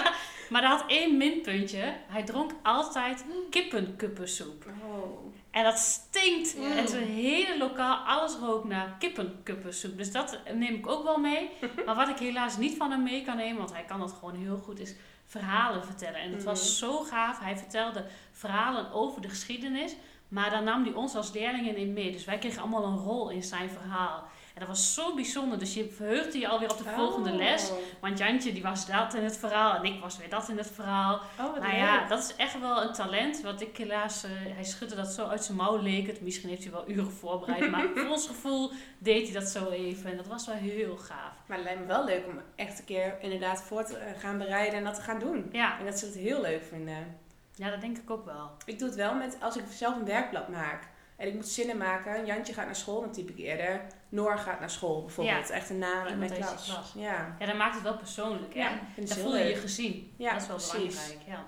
maar 0.50 0.62
dat 0.62 0.70
had 0.80 0.84
één 0.86 1.16
minpuntje. 1.16 1.94
Hij 2.06 2.22
dronk 2.22 2.52
altijd 2.62 3.24
kippenkuppensoep. 3.50 4.64
Oh. 4.84 5.34
En 5.50 5.64
dat 5.64 5.78
stinkt. 5.78 6.56
Mm. 6.56 6.70
En 6.72 6.88
zijn 6.88 7.06
hele 7.06 7.58
lokaal, 7.58 7.96
alles 7.96 8.34
rook 8.34 8.64
naar 8.64 8.96
kippenkuppensoep. 8.98 9.98
Dus 9.98 10.12
dat 10.12 10.38
neem 10.54 10.74
ik 10.74 10.86
ook 10.86 11.04
wel 11.04 11.18
mee. 11.18 11.50
maar 11.86 11.94
wat 11.94 12.08
ik 12.08 12.18
helaas 12.18 12.56
niet 12.56 12.76
van 12.76 12.90
hem 12.90 13.02
mee 13.02 13.24
kan 13.24 13.36
nemen, 13.36 13.58
want 13.58 13.72
hij 13.72 13.84
kan 13.84 14.00
dat 14.00 14.12
gewoon 14.12 14.34
heel 14.34 14.56
goed, 14.58 14.80
is 14.80 14.94
verhalen 15.26 15.84
vertellen. 15.84 16.20
En 16.20 16.32
het 16.32 16.44
was 16.44 16.60
Mhm. 16.60 16.68
zo 16.90 16.98
gaaf. 16.98 17.38
Hij 17.40 17.56
vertelde 17.56 18.04
verhalen 18.32 18.92
over 18.92 19.20
de 19.22 19.28
geschiedenis. 19.28 19.94
Maar 20.28 20.50
dan 20.50 20.64
nam 20.64 20.84
hij 20.84 20.92
ons 20.92 21.14
als 21.14 21.32
leerlingen 21.32 21.76
in 21.76 21.92
mee. 21.92 22.12
Dus 22.12 22.24
wij 22.24 22.38
kregen 22.38 22.60
allemaal 22.60 22.84
een 22.84 22.96
rol 22.98 23.30
in 23.30 23.42
zijn 23.42 23.70
verhaal. 23.70 24.24
En 24.54 24.64
dat 24.66 24.76
was 24.76 24.94
zo 24.94 25.14
bijzonder. 25.14 25.58
Dus 25.58 25.74
je 25.74 25.88
verheugde 25.90 26.38
je 26.38 26.48
alweer 26.48 26.70
op 26.70 26.78
de 26.78 26.84
volgende 26.84 27.30
Oh. 27.30 27.36
les. 27.36 27.70
Want 28.00 28.18
Jantje 28.18 28.52
die 28.52 28.62
was 28.62 28.86
dat 28.86 29.14
in 29.14 29.22
het 29.22 29.36
verhaal 29.38 29.74
en 29.74 29.84
ik 29.84 30.00
was 30.00 30.18
weer 30.18 30.28
dat 30.28 30.48
in 30.48 30.56
het 30.56 30.70
verhaal. 30.74 31.14
Oh, 31.14 31.20
Nou 31.38 31.60
leuk. 31.60 31.72
ja, 31.72 32.06
dat 32.08 32.18
is 32.18 32.36
echt 32.36 32.60
wel 32.60 32.82
een 32.82 32.92
talent. 32.92 33.40
Wat 33.40 33.60
ik 33.60 33.76
helaas, 33.76 34.24
eh, 34.24 34.30
hij 34.32 34.64
schudde 34.64 34.94
dat 34.94 35.08
zo 35.08 35.26
uit 35.26 35.44
zijn 35.44 35.56
mouw 35.56 35.76
leek 35.82 36.06
het. 36.06 36.20
Misschien 36.20 36.48
heeft 36.48 36.62
hij 36.62 36.72
wel 36.72 36.88
uren 36.90 37.10
voorbereid. 37.12 37.70
maar 37.70 37.86
voor 37.94 38.08
ons 38.10 38.26
gevoel 38.26 38.70
deed 38.98 39.24
hij 39.30 39.40
dat 39.40 39.48
zo 39.50 39.68
even. 39.68 40.10
En 40.10 40.16
dat 40.16 40.26
was 40.26 40.46
wel 40.46 40.56
heel 40.56 40.96
gaaf. 40.96 41.32
Maar 41.46 41.56
het 41.56 41.66
lijkt 41.66 41.80
me 41.80 41.86
wel 41.86 42.04
leuk 42.04 42.26
om 42.26 42.40
echt 42.56 42.78
een 42.78 42.84
keer 42.84 43.16
inderdaad 43.20 43.62
voor 43.62 43.84
te 43.84 43.98
gaan 44.18 44.38
bereiden 44.38 44.78
en 44.78 44.84
dat 44.84 44.94
te 44.94 45.00
gaan 45.02 45.18
doen. 45.18 45.48
Ja, 45.52 45.78
En 45.78 45.84
dat 45.84 45.98
ze 45.98 46.06
het 46.06 46.14
heel 46.14 46.40
leuk 46.40 46.62
vinden. 46.62 47.16
Ja 47.58 47.70
dat 47.70 47.80
denk 47.80 47.98
ik 47.98 48.10
ook 48.10 48.24
wel. 48.24 48.50
Ik 48.64 48.78
doe 48.78 48.88
het 48.88 48.96
wel 48.96 49.14
met 49.14 49.36
als 49.40 49.56
ik 49.56 49.64
zelf 49.70 49.96
een 49.96 50.04
werkblad 50.04 50.48
maak. 50.48 50.88
En 51.16 51.26
ik 51.26 51.34
moet 51.34 51.48
zinnen 51.48 51.76
maken. 51.76 52.26
Jantje 52.26 52.52
gaat 52.52 52.64
naar 52.64 52.76
school, 52.76 53.00
dan 53.00 53.12
typ 53.12 53.28
ik 53.28 53.38
eerder. 53.38 53.80
Noor 54.08 54.38
gaat 54.38 54.60
naar 54.60 54.70
school 54.70 55.04
bijvoorbeeld. 55.04 55.50
Echt 55.50 55.70
een 55.70 55.78
naam 55.78 56.06
in 56.06 56.18
mijn 56.18 56.32
klas. 56.32 56.64
klas. 56.64 56.92
Ja. 56.94 57.36
Ja, 57.38 57.46
dan 57.46 57.56
maakt 57.56 57.74
het 57.74 57.82
wel 57.82 57.96
persoonlijk. 57.96 58.54
Hè? 58.54 58.60
Ja, 58.60 58.80
Dan 58.96 59.06
voel 59.06 59.36
je 59.36 59.44
je 59.44 59.54
gezien. 59.54 60.14
Ja, 60.16 60.32
dat 60.32 60.42
is 60.42 60.48
wel 60.48 60.56
precies. 60.56 60.94
belangrijk. 60.94 61.20
Ja. 61.26 61.44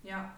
ja. 0.00 0.34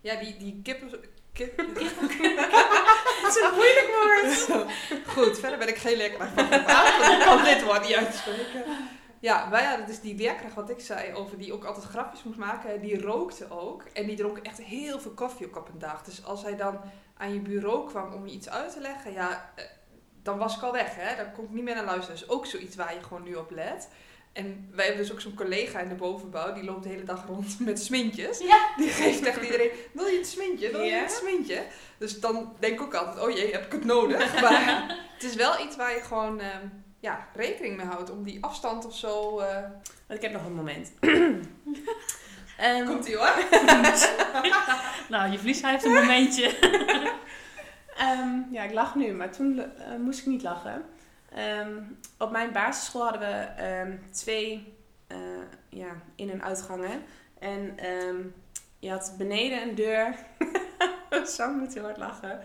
ja, 0.00 0.20
die, 0.20 0.36
die 0.36 0.60
kippen... 0.62 0.90
Kip, 1.32 1.56
Het 1.56 1.78
is 3.28 3.42
een 3.42 3.54
moeilijk 3.54 3.90
woord. 3.94 4.64
Goed, 5.06 5.38
verder 5.38 5.58
ben 5.58 5.68
ik 5.68 5.76
geen 5.76 5.96
leerkracht 5.96 6.32
van 6.34 6.52
ik 6.52 7.20
kan 7.24 7.44
dit 7.44 7.62
woord 7.64 7.82
niet 7.86 7.94
uitspreken. 7.94 8.64
Ja, 9.26 9.50
wij 9.50 9.64
hadden 9.64 9.86
dus 9.86 10.00
die 10.00 10.16
leerkracht 10.16 10.54
wat 10.54 10.70
ik 10.70 10.80
zei 10.80 11.14
over 11.14 11.38
die 11.38 11.52
ook 11.52 11.64
altijd 11.64 11.84
grapjes 11.84 12.22
moest 12.22 12.38
maken, 12.38 12.80
die 12.80 13.00
rookte 13.00 13.50
ook. 13.50 13.82
En 13.92 14.06
die 14.06 14.16
dronk 14.16 14.38
echt 14.38 14.62
heel 14.62 15.00
veel 15.00 15.10
koffie 15.10 15.46
ook 15.46 15.56
op 15.56 15.68
een 15.68 15.78
dag. 15.78 16.02
Dus 16.02 16.24
als 16.24 16.42
hij 16.42 16.56
dan 16.56 16.80
aan 17.16 17.34
je 17.34 17.40
bureau 17.40 17.88
kwam 17.88 18.12
om 18.12 18.26
je 18.26 18.32
iets 18.32 18.48
uit 18.48 18.72
te 18.72 18.80
leggen, 18.80 19.12
ja, 19.12 19.52
eh, 19.56 19.64
dan 20.22 20.38
was 20.38 20.56
ik 20.56 20.62
al 20.62 20.72
weg, 20.72 20.94
hè. 20.94 21.16
Dan 21.16 21.32
kon 21.32 21.44
ik 21.44 21.50
niet 21.50 21.64
meer 21.64 21.74
naar 21.74 21.84
luisteren. 21.84 22.20
Dus 22.20 22.28
ook 22.28 22.46
zoiets 22.46 22.76
waar 22.76 22.94
je 22.94 23.02
gewoon 23.02 23.22
nu 23.22 23.34
op 23.34 23.50
let. 23.50 23.88
En 24.32 24.68
wij 24.74 24.86
hebben 24.86 25.02
dus 25.02 25.12
ook 25.12 25.20
zo'n 25.20 25.34
collega 25.34 25.78
in 25.78 25.88
de 25.88 25.94
bovenbouw, 25.94 26.52
die 26.52 26.64
loopt 26.64 26.82
de 26.82 26.88
hele 26.88 27.04
dag 27.04 27.26
rond 27.26 27.60
met 27.68 27.82
smintjes. 27.82 28.38
Ja. 28.38 28.68
Die 28.76 28.88
geeft 28.88 29.22
tegen 29.22 29.44
iedereen, 29.44 29.70
wil 29.92 30.06
je 30.06 30.18
een 30.18 30.24
smintje? 30.24 30.70
Wil 30.70 30.80
je 30.80 31.02
een 31.02 31.10
smintje? 31.10 31.66
Dus 31.98 32.20
dan 32.20 32.56
denk 32.58 32.74
ik 32.74 32.82
ook 32.82 32.94
altijd, 32.94 33.24
oh 33.24 33.30
jee, 33.30 33.52
heb 33.52 33.64
ik 33.64 33.72
het 33.72 33.84
nodig? 33.84 34.34
Maar 34.42 34.96
het 35.14 35.22
is 35.22 35.34
wel 35.34 35.60
iets 35.60 35.76
waar 35.76 35.94
je 35.94 36.00
gewoon 36.00 36.40
ehm, 36.40 36.66
ja, 37.06 37.26
rekening 37.34 37.76
mee 37.76 37.86
houdt, 37.86 38.10
om 38.10 38.22
die 38.22 38.44
afstand 38.44 38.86
of 38.86 38.96
zo... 38.96 39.34
Want 40.06 40.22
ik 40.22 40.22
heb 40.22 40.32
nog 40.32 40.44
een 40.44 40.54
moment. 40.54 40.92
Ehm, 42.58 42.86
Komt 42.86 43.06
ie 43.08 43.16
hoor. 43.16 43.34
Nou, 45.08 45.30
je 45.30 45.36
verlies 45.38 45.62
heeft 45.62 45.84
een 45.84 45.92
momentje. 45.92 46.58
Ehm, 47.96 48.38
ja, 48.50 48.62
ik 48.62 48.72
lach 48.72 48.94
nu, 48.94 49.12
maar 49.12 49.30
toen 49.32 49.58
eh, 49.58 49.96
moest 49.98 50.18
ik 50.18 50.26
niet 50.26 50.42
lachen. 50.42 50.84
Ehm, 51.34 51.82
op 52.18 52.30
mijn 52.30 52.52
basisschool 52.52 53.02
hadden 53.02 53.20
we 53.20 53.98
twee 54.12 54.74
eh, 55.06 55.16
ja, 55.68 55.88
in- 56.14 56.30
en 56.30 56.42
uitgangen. 56.42 57.02
En 57.38 57.74
je 58.78 58.90
had 58.90 59.14
beneden 59.18 59.62
een 59.62 59.74
deur. 59.74 60.14
Sam 61.34 61.58
moet 61.58 61.74
heel 61.74 61.82
hard 61.82 61.96
lachen. 61.96 62.40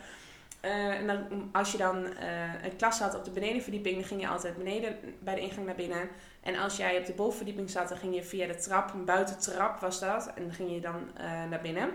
Eh, 0.62 0.88
en 0.88 1.08
dan, 1.08 1.50
als 1.52 1.72
je 1.72 1.78
dan 1.78 2.06
eh, 2.06 2.64
een 2.64 2.76
klas 2.76 3.00
had 3.00 3.16
op 3.16 3.24
de 3.24 3.32
benedenverdieping, 3.32 3.96
dan 3.96 4.04
ging 4.04 4.22
je 4.22 4.28
altijd 4.28 4.58
beneden 4.58 4.98
bij 5.20 5.36
de 5.36 5.42
ingang 5.42 5.66
naar 5.66 5.76
binnen. 5.76 6.10
En 6.42 6.56
als 6.56 6.78
jij 6.78 6.98
op 6.98 7.06
de 7.06 7.14
bovenverdieping 7.14 7.70
zat, 7.70 7.90
dan 7.90 7.98
ging 7.98 8.16
je 8.16 8.24
via 8.24 8.48
de 8.48 8.56
trap, 8.56 8.94
een 8.94 9.06
buitentrap 9.06 9.80
was 9.80 10.00
dat, 10.00 10.32
en 10.36 10.44
dan 10.44 10.54
ging 10.54 10.72
je 10.72 10.80
dan 10.80 11.18
eh, 11.18 11.24
naar 11.50 11.62
binnen. 11.62 11.90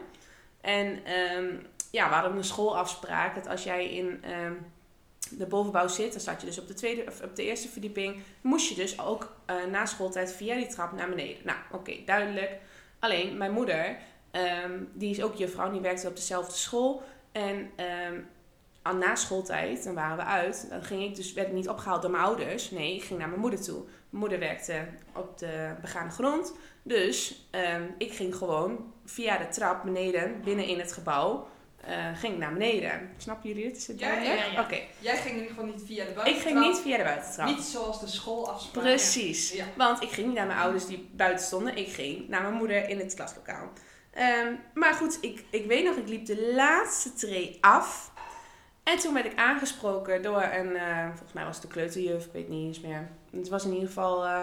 En 0.60 1.04
ehm, 1.04 1.56
ja, 1.90 2.08
we 2.08 2.14
hadden 2.14 2.36
een 2.36 2.44
schoolafspraak 2.44 3.34
dat 3.34 3.46
als 3.48 3.64
jij 3.64 3.90
in 3.90 4.24
ehm, 4.24 4.52
de 5.30 5.46
bovenbouw 5.46 5.88
zit, 5.88 6.12
dan 6.12 6.20
zat 6.20 6.40
je 6.40 6.46
dus 6.46 6.58
op 6.58 6.66
de, 6.66 6.74
tweede, 6.74 7.04
of 7.08 7.22
op 7.22 7.36
de 7.36 7.44
eerste 7.44 7.68
verdieping, 7.68 8.22
moest 8.40 8.68
je 8.68 8.74
dus 8.74 9.00
ook 9.00 9.34
na 9.70 9.86
schooltijd 9.86 10.32
via 10.32 10.54
die 10.54 10.66
trap 10.66 10.92
naar 10.92 11.08
beneden. 11.08 11.36
Nou, 11.44 11.58
oké, 11.72 11.92
duidelijk. 12.04 12.58
Alleen, 12.98 13.36
mijn 13.36 13.52
moeder, 13.52 13.96
ehm, 14.30 14.82
die 14.92 15.10
is 15.10 15.22
ook 15.22 15.34
juffrouw, 15.34 15.70
die 15.70 15.80
werkte 15.80 16.08
op 16.08 16.16
dezelfde 16.16 16.54
school. 16.54 17.02
En 17.32 17.70
aan 18.86 18.98
na 18.98 19.14
schooltijd, 19.14 19.84
dan 19.84 19.94
waren 19.94 20.16
we 20.16 20.22
uit, 20.24 20.66
dan 20.70 20.82
ging 20.82 21.02
ik 21.02 21.14
dus, 21.16 21.32
werd 21.32 21.48
ik 21.48 21.54
niet 21.54 21.68
opgehaald 21.68 22.02
door 22.02 22.10
mijn 22.10 22.22
ouders. 22.22 22.70
Nee, 22.70 22.94
ik 22.94 23.02
ging 23.02 23.18
naar 23.18 23.28
mijn 23.28 23.40
moeder 23.40 23.62
toe. 23.62 23.76
Mijn 23.84 23.90
moeder 24.22 24.38
werkte 24.38 24.86
op 25.14 25.38
de 25.38 25.74
begane 25.80 26.10
grond. 26.10 26.52
Dus 26.82 27.46
ehm, 27.50 27.82
ik 27.98 28.12
ging 28.12 28.34
gewoon 28.36 28.92
via 29.04 29.36
de 29.38 29.48
trap 29.48 29.84
beneden, 29.84 30.40
binnen 30.44 30.64
in 30.66 30.78
het 30.78 30.92
gebouw, 30.92 31.48
eh, 31.80 31.94
ging 32.14 32.32
ik 32.32 32.38
naar 32.38 32.52
beneden. 32.52 33.10
Snappen 33.16 33.48
jullie 33.48 33.64
dit? 33.64 33.76
Is 33.76 33.86
het 33.86 33.98
Ja, 33.98 34.12
ja, 34.12 34.32
ja. 34.32 34.60
Oké. 34.60 34.78
Jij 34.98 35.16
ging 35.16 35.34
in 35.34 35.40
ieder 35.40 35.48
geval 35.48 35.64
niet 35.64 35.82
via 35.86 36.04
de 36.04 36.10
Ik 36.10 36.16
buitentrap. 36.16 36.52
ging 36.52 36.66
niet 36.66 36.78
via 36.78 36.96
de 36.96 37.02
buitentrap. 37.02 37.46
Niet 37.46 37.62
zoals 37.62 38.00
de 38.00 38.06
schoolafspraak. 38.08 38.84
Precies. 38.84 39.52
Ja. 39.52 39.64
Want 39.76 40.02
ik 40.02 40.08
ging 40.10 40.26
niet 40.26 40.36
naar 40.36 40.46
mijn 40.46 40.58
ouders 40.58 40.86
die 40.86 41.08
buiten 41.12 41.46
stonden. 41.46 41.76
Ik 41.76 41.88
ging 41.88 42.28
naar 42.28 42.42
mijn 42.42 42.54
moeder 42.54 42.88
in 42.88 42.98
het 42.98 43.14
klaslokaal. 43.14 43.68
Ehm, 44.10 44.52
maar 44.74 44.94
goed, 44.94 45.18
ik, 45.20 45.44
ik 45.50 45.66
weet 45.66 45.84
nog, 45.84 45.96
ik 45.96 46.08
liep 46.08 46.26
de 46.26 46.52
laatste 46.54 47.14
tree 47.14 47.58
af. 47.60 48.12
En 48.86 48.98
toen 48.98 49.14
werd 49.14 49.26
ik 49.26 49.38
aangesproken 49.38 50.22
door 50.22 50.42
een, 50.42 50.76
eh, 50.76 51.06
volgens 51.06 51.32
mij 51.32 51.44
was 51.44 51.54
het 51.54 51.62
de 51.62 51.72
kleuterjuf, 51.72 52.24
ik 52.24 52.32
weet 52.32 52.48
niet 52.48 52.66
eens 52.66 52.80
meer. 52.80 53.08
Het 53.30 53.48
was 53.48 53.64
in 53.64 53.72
ieder 53.72 53.86
geval 53.86 54.24
eh, 54.24 54.42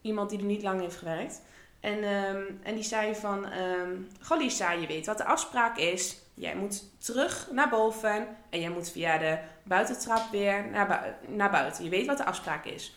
iemand 0.00 0.30
die 0.30 0.38
er 0.38 0.44
niet 0.44 0.62
lang 0.62 0.80
heeft 0.80 0.96
gewerkt. 0.96 1.42
En, 1.80 2.02
ehm, 2.02 2.42
en 2.62 2.74
die 2.74 2.82
zei 2.82 3.14
van, 3.14 3.50
ehm 3.50 3.90
goh 4.20 4.40
je 4.40 4.86
weet 4.86 5.06
wat 5.06 5.18
de 5.18 5.24
afspraak 5.24 5.76
is. 5.76 6.18
Jij 6.34 6.56
moet 6.56 6.84
terug 6.98 7.48
naar 7.50 7.68
boven 7.68 8.26
en 8.50 8.60
jij 8.60 8.70
moet 8.70 8.90
via 8.90 9.18
de 9.18 9.38
buitentrap 9.62 10.30
weer 10.30 10.68
naar, 10.70 11.16
naar 11.28 11.50
buiten. 11.50 11.84
Je 11.84 11.90
weet 11.90 12.06
wat 12.06 12.16
de 12.16 12.24
afspraak 12.24 12.64
is. 12.64 12.96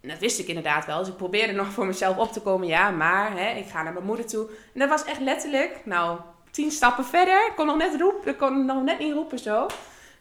En 0.00 0.08
dat 0.08 0.18
wist 0.18 0.38
ik 0.38 0.48
inderdaad 0.48 0.86
wel. 0.86 0.98
Dus 0.98 1.08
ik 1.08 1.16
probeerde 1.16 1.52
nog 1.62 1.68
voor 1.68 1.86
mezelf 1.86 2.16
op 2.16 2.32
te 2.32 2.40
komen. 2.40 2.66
Ja, 2.66 2.90
maar 2.90 3.32
hè, 3.32 3.50
ik 3.50 3.66
ga 3.66 3.82
naar 3.82 3.92
mijn 3.92 4.04
moeder 4.04 4.26
toe. 4.26 4.48
En 4.74 4.80
dat 4.80 4.88
was 4.88 5.04
echt 5.04 5.20
letterlijk, 5.20 5.80
nou, 5.84 6.20
tien 6.56 6.70
stappen 6.70 7.04
verder. 7.04 7.46
Ik 7.46 7.52
kon 7.56 7.66
nog 7.66 7.76
net, 7.76 8.00
roepen, 8.00 8.30
ik 8.30 8.38
kon 8.38 8.64
nog 8.64 8.82
net 8.82 8.98
niet 8.98 9.12
roepen 9.12 9.38
zo. 9.38 9.66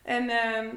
En, 0.04 0.30
ehm, 0.30 0.70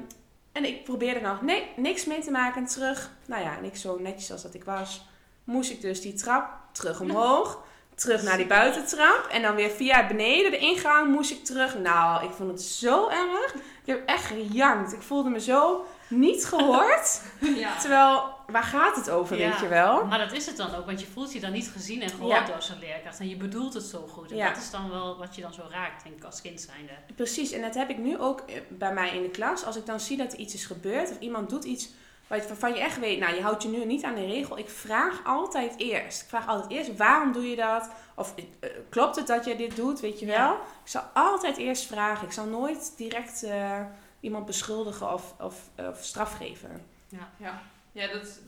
en 0.51 0.65
ik 0.65 0.83
probeerde 0.83 1.19
nog 1.19 1.41
nee, 1.41 1.71
niks 1.75 2.05
mee 2.05 2.21
te 2.21 2.31
maken. 2.31 2.65
Terug, 2.65 3.11
nou 3.25 3.43
ja, 3.43 3.57
en 3.57 3.63
ik 3.63 3.75
zo 3.75 3.97
netjes 3.99 4.31
als 4.31 4.41
dat 4.41 4.53
ik 4.53 4.63
was, 4.63 5.05
moest 5.43 5.71
ik 5.71 5.81
dus 5.81 6.01
die 6.01 6.13
trap 6.13 6.49
terug 6.71 7.01
omhoog. 7.01 7.63
Terug 7.99 8.23
naar 8.23 8.37
die 8.37 8.45
buitentrap. 8.47 9.27
En 9.31 9.41
dan 9.41 9.55
weer 9.55 9.69
via 9.69 10.07
beneden 10.07 10.51
de 10.51 10.57
ingang 10.57 11.11
moest 11.11 11.31
ik 11.31 11.43
terug. 11.45 11.77
Nou, 11.77 12.25
ik 12.25 12.31
vond 12.31 12.49
het 12.49 12.61
zo 12.61 13.07
erg. 13.09 13.53
Ik 13.53 13.95
heb 13.95 14.07
echt 14.07 14.25
gejankt. 14.25 14.93
Ik 14.93 15.01
voelde 15.01 15.29
me 15.29 15.39
zo 15.39 15.85
niet 16.07 16.45
gehoord. 16.45 17.21
Ja. 17.55 17.77
Terwijl, 17.79 18.23
waar 18.47 18.63
gaat 18.63 18.95
het 18.95 19.09
over, 19.09 19.37
Ja. 19.37 19.49
weet 19.49 19.59
je 19.59 19.67
wel? 19.67 20.05
Maar 20.05 20.17
dat 20.19 20.33
is 20.33 20.45
het 20.45 20.57
dan 20.57 20.75
ook, 20.75 20.85
want 20.85 20.99
je 20.99 21.07
voelt 21.13 21.33
je 21.33 21.39
dan 21.39 21.51
niet 21.51 21.69
gezien 21.73 22.01
en 22.01 22.09
gehoord 22.09 22.31
Ja. 22.31 22.45
door 22.45 22.61
zo'n 22.61 22.79
leerkracht. 22.79 23.19
En 23.19 23.29
je 23.29 23.35
bedoelt 23.37 23.73
het 23.73 23.83
zo 23.83 24.07
goed. 24.07 24.31
En 24.31 24.37
Ja. 24.37 24.47
dat 24.49 24.57
is 24.57 24.69
dan 24.71 24.89
wel 24.89 25.17
wat 25.17 25.35
je 25.35 25.41
dan 25.41 25.53
zo 25.53 25.61
raakt, 25.71 26.03
denk 26.03 26.15
ik, 26.15 26.23
als 26.23 26.41
kind 26.41 26.61
zijnde. 26.61 26.91
Precies, 27.15 27.51
en 27.51 27.61
dat 27.61 27.75
heb 27.75 27.89
ik 27.89 27.97
nu 27.97 28.17
ook 28.19 28.39
eh, 28.39 28.55
bij 28.69 28.93
mij 28.93 29.09
in 29.15 29.21
de 29.21 29.29
klas. 29.29 29.65
Als 29.65 29.75
ik 29.75 29.85
dan 29.85 29.99
zie 29.99 30.17
dat 30.17 30.33
er 30.33 30.39
iets 30.39 30.53
is 30.53 30.65
gebeurd 30.65 31.09
of 31.11 31.19
iemand 31.19 31.49
doet 31.49 31.63
iets 31.63 31.89
waarvan 32.29 32.73
je 32.73 32.79
echt 32.79 32.99
weet, 32.99 33.19
nou 33.19 33.35
je 33.35 33.41
houdt 33.41 33.63
je 33.63 33.69
nu 33.69 33.85
niet 33.85 34.03
aan 34.03 34.15
de 34.15 34.25
regel. 34.25 34.57
Ik 34.57 34.69
vraag 34.69 35.21
altijd 35.25 35.73
eerst. 35.77 36.21
Ik 36.21 36.27
vraag 36.27 36.47
altijd 36.47 36.71
eerst, 36.71 36.97
waarom 36.97 37.31
doe 37.31 37.49
je 37.49 37.55
dat? 37.55 37.89
Of 38.15 38.33
eh, 38.59 38.69
klopt 38.89 39.15
het 39.15 39.27
dat 39.27 39.45
je 39.45 39.55
dit 39.55 39.75
doet, 39.75 39.99
weet 39.99 40.19
je 40.19 40.25
wel? 40.25 40.35
Ja. 40.35 40.53
Ik 40.83 40.89
zal 40.89 41.01
altijd 41.13 41.57
eerst 41.57 41.85
vragen. 41.85 42.25
Ik 42.25 42.33
zal 42.33 42.45
nooit 42.45 42.93
direct 42.97 43.43
eh, 43.43 43.81
iemand 44.19 44.45
beschuldigen 44.45 45.13
of, 45.13 45.35
of, 45.39 45.69
of 45.77 46.03
straf 46.03 46.33
geven. 46.33 46.85
Ja, 47.07 47.61
ja 47.91 48.07
dat, 48.07 48.39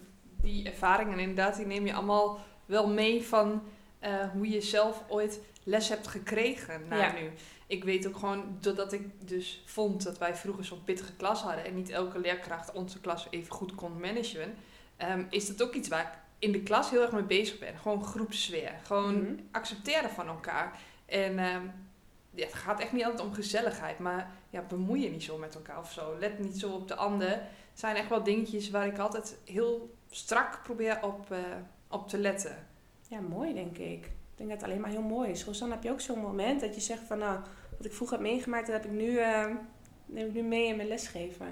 die 0.41 0.69
ervaringen 0.69 1.19
inderdaad, 1.19 1.55
die 1.55 1.65
neem 1.65 1.85
je 1.85 1.93
allemaal 1.93 2.39
wel 2.65 2.87
mee 2.87 3.23
van 3.23 3.63
eh, 3.99 4.29
hoe 4.33 4.49
je 4.49 4.61
zelf 4.61 5.03
ooit 5.07 5.39
les 5.63 5.89
hebt 5.89 6.07
gekregen 6.07 6.87
naar 6.87 7.15
Ja. 7.15 7.21
nu. 7.21 7.29
Ik 7.67 7.83
weet 7.83 8.07
ook 8.07 8.17
gewoon, 8.17 8.57
doordat 8.59 8.93
ik 8.93 9.27
dus 9.29 9.63
vond 9.65 10.03
dat 10.03 10.17
wij 10.17 10.35
vroeger 10.35 10.65
zo'n 10.65 10.83
pittige 10.83 11.15
klas 11.15 11.41
hadden 11.41 11.65
en 11.65 11.75
niet 11.75 11.89
elke 11.89 12.19
leerkracht 12.19 12.71
onze 12.71 12.99
klas 12.99 13.27
even 13.29 13.53
goed 13.53 13.75
kon 13.75 13.99
managen, 13.99 14.53
ehm, 14.97 15.23
is 15.29 15.47
dat 15.47 15.63
ook 15.67 15.73
iets 15.73 15.87
waar 15.87 16.01
ik 16.01 16.19
in 16.39 16.51
de 16.51 16.63
klas 16.63 16.89
heel 16.89 17.01
erg 17.01 17.11
mee 17.11 17.23
bezig 17.23 17.59
ben. 17.59 17.77
Gewoon 17.77 18.03
groepsfeer. 18.03 18.79
Gewoon 18.83 19.21
Mhm. 19.21 19.33
accepteren 19.51 20.09
van 20.09 20.27
elkaar. 20.27 20.79
En 21.05 21.39
ehm, 21.39 21.63
ja, 22.33 22.45
het 22.45 22.53
gaat 22.53 22.79
echt 22.79 22.91
niet 22.91 23.03
altijd 23.03 23.27
om 23.27 23.33
gezelligheid, 23.33 23.99
maar 23.99 24.31
ja, 24.49 24.61
bemoei 24.61 25.01
je 25.03 25.09
niet 25.09 25.23
zo 25.23 25.37
met 25.37 25.55
elkaar 25.55 25.79
of 25.79 25.91
zo. 25.91 26.15
Let 26.19 26.39
niet 26.39 26.59
zo 26.59 26.71
op 26.71 26.87
de 26.87 26.95
ander. 26.95 27.29
Het 27.29 27.79
zijn 27.79 27.95
echt 27.95 28.09
wel 28.09 28.23
dingetjes 28.23 28.69
waar 28.69 28.87
ik 28.87 28.97
altijd 28.97 29.37
heel 29.45 29.95
strak 30.09 30.59
probeer 30.63 31.03
op, 31.03 31.31
eh, 31.31 31.37
op 31.87 32.07
te 32.09 32.17
letten. 32.17 32.67
Ja, 33.07 33.19
mooi 33.19 33.53
denk 33.53 33.77
ik. 33.77 34.11
Ik 34.41 34.47
denk 34.47 34.59
dat 34.59 34.69
het 34.69 34.69
alleen 34.69 34.91
maar 34.93 35.01
heel 35.01 35.15
mooi 35.15 35.29
is. 35.29 35.43
Rosanne, 35.43 35.73
heb 35.73 35.83
je 35.83 35.91
ook 35.91 36.01
zo'n 36.01 36.19
moment 36.19 36.61
dat 36.61 36.75
je 36.75 36.81
zegt 36.81 37.01
van 37.07 37.17
nou, 37.17 37.39
wat 37.77 37.85
ik 37.85 37.93
vroeger 37.93 38.17
heb 38.17 38.25
meegemaakt, 38.25 38.67
dat 38.67 38.75
heb 38.75 38.85
ik 38.85 38.97
nu, 38.97 39.17
eh, 39.17 39.45
neem 40.05 40.27
ik 40.27 40.33
nu 40.33 40.41
mee 40.41 40.67
in 40.67 40.75
mijn 40.75 40.87
lesgeven. 40.87 41.47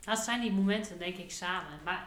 Dat 0.00 0.18
zijn 0.18 0.40
die 0.40 0.52
momenten, 0.52 0.98
denk 0.98 1.16
ik, 1.16 1.30
samen. 1.30 1.78
Maar 1.84 2.06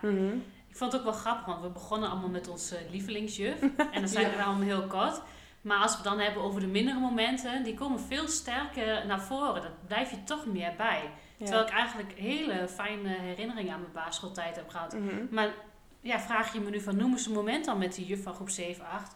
ik 0.70 0.76
vond 0.76 0.92
het 0.92 1.02
ook 1.02 1.08
wel 1.08 1.18
grappig, 1.18 1.46
want 1.46 1.62
we 1.62 1.70
begonnen 1.70 2.10
allemaal 2.10 2.30
met 2.30 2.48
onze 2.48 2.78
lievelingsjuf. 2.92 3.62
En 3.94 4.00
dan 4.00 4.08
zijn 4.08 4.30
Ja. 4.30 4.36
we 4.36 4.44
allemaal 4.44 4.66
heel 4.68 4.88
kort. 4.88 5.22
Maar 5.62 5.78
als 5.78 5.92
we 5.92 5.98
het 5.98 6.06
dan 6.06 6.20
hebben 6.20 6.44
over 6.44 6.60
de 6.60 6.68
mindere 6.68 7.00
momenten, 7.00 7.64
die 7.64 7.74
komen 7.74 8.00
veel 8.00 8.28
sterker 8.28 9.06
naar 9.06 9.22
voren. 9.22 9.62
Dat 9.62 9.88
blijf 9.88 10.10
je 10.12 10.24
toch 10.24 10.46
meer 10.46 10.74
bij. 10.78 11.02
Ja. 11.38 11.46
Terwijl 11.46 11.68
ik 11.68 11.74
eigenlijk 11.74 12.14
hele 12.14 12.68
fijne 12.68 13.10
herinneringen 13.10 13.74
aan 13.74 13.82
mijn 13.82 13.94
basisschooltijd 13.94 14.56
heb 14.56 14.70
gehad. 14.70 14.94
Mhm. 14.94 15.26
Maar 15.32 15.54
ja, 16.02 16.20
vraag 16.20 16.54
je 16.54 16.60
me 16.60 16.70
nu 16.70 16.82
van, 16.82 16.96
noem 16.96 17.12
eens 17.12 17.26
een 17.26 17.34
moment 17.34 17.66
dan 17.66 17.78
met 17.78 17.96
die 17.96 18.06
juf 18.06 18.24
van 18.24 18.34
groep 18.34 18.50
7, 18.50 18.86
8. 18.86 19.16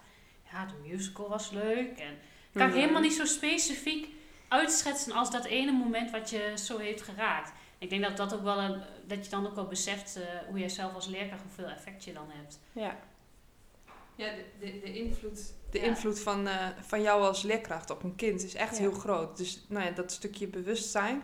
Ja, 0.58 0.66
de 0.66 0.88
musical 0.90 1.30
was 1.30 1.50
leuk. 1.52 1.98
En 2.00 2.18
kan 2.54 2.62
ik 2.68 2.74
Mhm. 2.74 2.78
helemaal 2.80 3.02
niet 3.02 3.14
zo 3.14 3.26
specifiek 3.26 4.08
uitschetsen 4.48 5.12
als 5.14 5.32
dat 5.32 5.46
ene 5.46 5.72
moment 5.72 6.12
wat 6.12 6.30
je 6.30 6.54
zo 6.56 6.78
heeft 6.78 7.02
geraakt. 7.02 7.52
Ik 7.78 7.90
denk 7.90 8.04
dat 8.04 8.18
dat 8.18 8.34
ook 8.34 8.44
wel 8.44 8.60
een, 8.60 8.82
dat 9.08 9.24
je 9.26 9.32
dan 9.32 9.48
ook 9.48 9.56
wel 9.56 9.68
beseft 9.68 10.16
eh, 10.16 10.24
hoe 10.50 10.60
jij 10.60 10.70
zelf 10.70 10.94
als 10.94 11.08
leerkracht 11.08 11.42
hoeveel 11.44 11.66
effect 11.68 12.04
je 12.04 12.14
dan 12.14 12.28
hebt. 12.30 12.60
Ja. 12.72 12.98
Ja, 14.16 14.26
de, 14.36 14.44
de, 14.60 14.80
de 14.80 14.94
invloed, 14.94 15.54
de 15.72 15.80
Ja. 15.80 15.86
invloed 15.86 16.20
van, 16.20 16.48
eh, 16.48 16.68
van 16.82 17.02
jou 17.02 17.22
als 17.24 17.42
leerkracht 17.44 17.90
op 17.90 18.04
een 18.04 18.16
kind 18.16 18.44
is 18.44 18.56
echt 18.56 18.74
Ja. 18.76 18.82
heel 18.82 18.92
groot. 18.92 19.38
Dus 19.38 19.66
nou 19.68 19.86
ja, 19.86 19.92
dat 19.92 20.12
stukje 20.12 20.48
bewustzijn. 20.48 21.24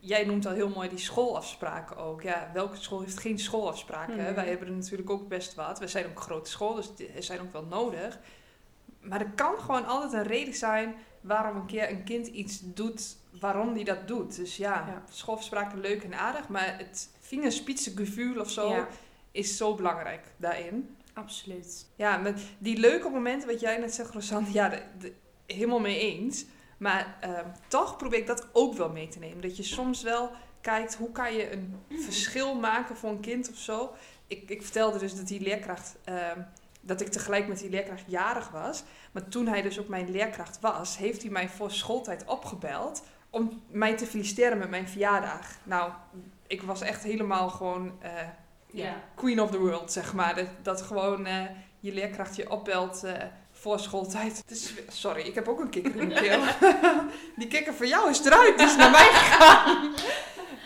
Jij 0.00 0.24
noemt 0.24 0.46
al 0.46 0.52
heel 0.52 0.68
mooi 0.68 0.88
die 0.88 0.98
schoolafspraken 0.98 1.96
ook. 1.96 2.22
Ja, 2.22 2.50
welke 2.52 2.76
school 2.76 3.00
heeft 3.00 3.18
geen 3.20 3.38
schoolafspraken? 3.38 4.18
hè? 4.18 4.24
Mhm. 4.26 4.34
Wij 4.34 4.48
hebben 4.48 4.68
er 4.68 4.74
natuurlijk 4.74 5.10
ook 5.10 5.28
best 5.28 5.54
wat. 5.54 5.78
We 5.78 5.88
zijn 5.88 6.04
ook 6.06 6.16
een 6.16 6.22
grote 6.22 6.50
school, 6.50 6.74
dus 6.74 6.94
die 6.94 7.10
zijn 7.22 7.40
ook 7.40 7.52
wel 7.52 7.64
nodig. 7.64 8.18
Maar 9.08 9.20
er 9.20 9.30
kan 9.34 9.58
gewoon 9.58 9.86
altijd 9.86 10.12
een 10.12 10.22
reden 10.22 10.54
zijn 10.54 10.94
waarom 11.20 11.56
een 11.56 11.66
keer 11.66 11.90
een 11.90 12.04
kind 12.04 12.26
iets 12.26 12.60
doet, 12.62 13.16
waarom 13.40 13.72
die 13.74 13.84
dat 13.84 14.08
doet. 14.08 14.36
Dus 14.36 14.56
ja, 14.56 14.74
Ja. 14.74 15.02
schoolafspraken 15.10 15.80
leuk 15.80 16.02
en 16.02 16.14
aardig, 16.14 16.48
maar 16.48 16.78
het 16.78 17.08
vingerspitsengevoel 17.20 18.40
of 18.40 18.50
zo 18.50 18.68
Ja, 18.70 18.88
is 19.30 19.56
zo 19.56 19.74
belangrijk 19.74 20.22
daarin. 20.36 20.96
absoluut. 21.14 21.86
Ja, 21.96 22.16
met 22.16 22.40
die 22.58 22.76
leuke 22.78 23.08
momenten, 23.08 23.48
wat 23.48 23.60
jij 23.60 23.76
net 23.78 23.94
zegt, 23.94 24.10
Rosanne, 24.14 24.52
ja, 24.52 24.68
de, 24.68 24.82
de- 24.98 25.12
helemaal 25.54 25.80
mee 25.80 25.98
eens. 26.00 26.44
Maar 26.78 27.16
ehm, 27.20 27.46
toch 27.68 27.96
probeer 27.96 28.18
ik 28.18 28.26
dat 28.26 28.48
ook 28.52 28.74
wel 28.74 28.90
mee 28.90 29.08
te 29.08 29.18
nemen. 29.18 29.40
Dat 29.40 29.56
je 29.56 29.62
soms 29.62 30.02
wel 30.02 30.30
kijkt, 30.60 30.94
hoe 30.94 31.12
kan 31.12 31.34
je 31.34 31.52
een 31.52 31.74
verschil 32.02 32.54
maken 32.54 32.96
voor 32.96 33.10
een 33.10 33.20
kind 33.20 33.50
of 33.50 33.56
zo. 33.56 33.92
ik, 34.26 34.50
ik 34.50 34.62
vertelde 34.62 34.98
dus 34.98 35.16
dat 35.16 35.26
die 35.26 35.40
leerkracht, 35.40 35.96
ehm, 36.04 36.40
dat 36.86 37.00
ik 37.00 37.08
tegelijk 37.08 37.48
met 37.48 37.58
die 37.58 37.70
leerkracht 37.70 38.04
jarig 38.06 38.50
was. 38.50 38.82
Maar 39.12 39.28
toen 39.28 39.46
hij 39.46 39.62
dus 39.62 39.80
ook 39.80 39.88
mijn 39.88 40.10
leerkracht 40.10 40.60
was, 40.60 40.96
heeft 40.96 41.22
hij 41.22 41.30
mij 41.30 41.48
voor 41.48 41.70
schooltijd 41.70 42.24
opgebeld 42.24 43.02
om 43.30 43.62
mij 43.70 43.96
te 43.96 44.06
feliciteren 44.06 44.58
met 44.58 44.70
mijn 44.70 44.88
verjaardag. 44.88 45.46
Nou, 45.62 45.92
ik 46.46 46.62
was 46.62 46.80
echt 46.80 47.02
helemaal 47.02 47.48
gewoon 47.48 47.92
eh, 48.00 48.90
queen 49.14 49.40
of 49.40 49.50
the 49.50 49.58
world, 49.58 49.92
zeg 49.92 50.14
maar. 50.14 50.34
Dat, 50.34 50.48
dat 50.62 50.82
gewoon 50.82 51.26
eh, 51.26 51.42
je 51.80 51.92
leerkracht 51.92 52.36
je 52.36 52.50
opbelt 52.50 53.04
eh, 53.04 53.12
voor 53.52 53.80
schooltijd. 53.80 54.44
Sorry, 54.88 55.22
ik 55.22 55.34
heb 55.34 55.48
ook 55.48 55.60
een 55.60 55.70
kikker 55.70 55.96
in 55.96 56.08
mijn 56.08 56.20
keel. 56.20 56.42
Die 57.36 57.48
kikker 57.48 57.74
van 57.74 57.88
jou 57.88 58.10
is 58.10 58.24
eruit, 58.24 58.58
die 58.58 58.66
is 58.66 58.76
naar 58.76 58.90
mij 58.90 59.10
gegaan. 59.12 59.94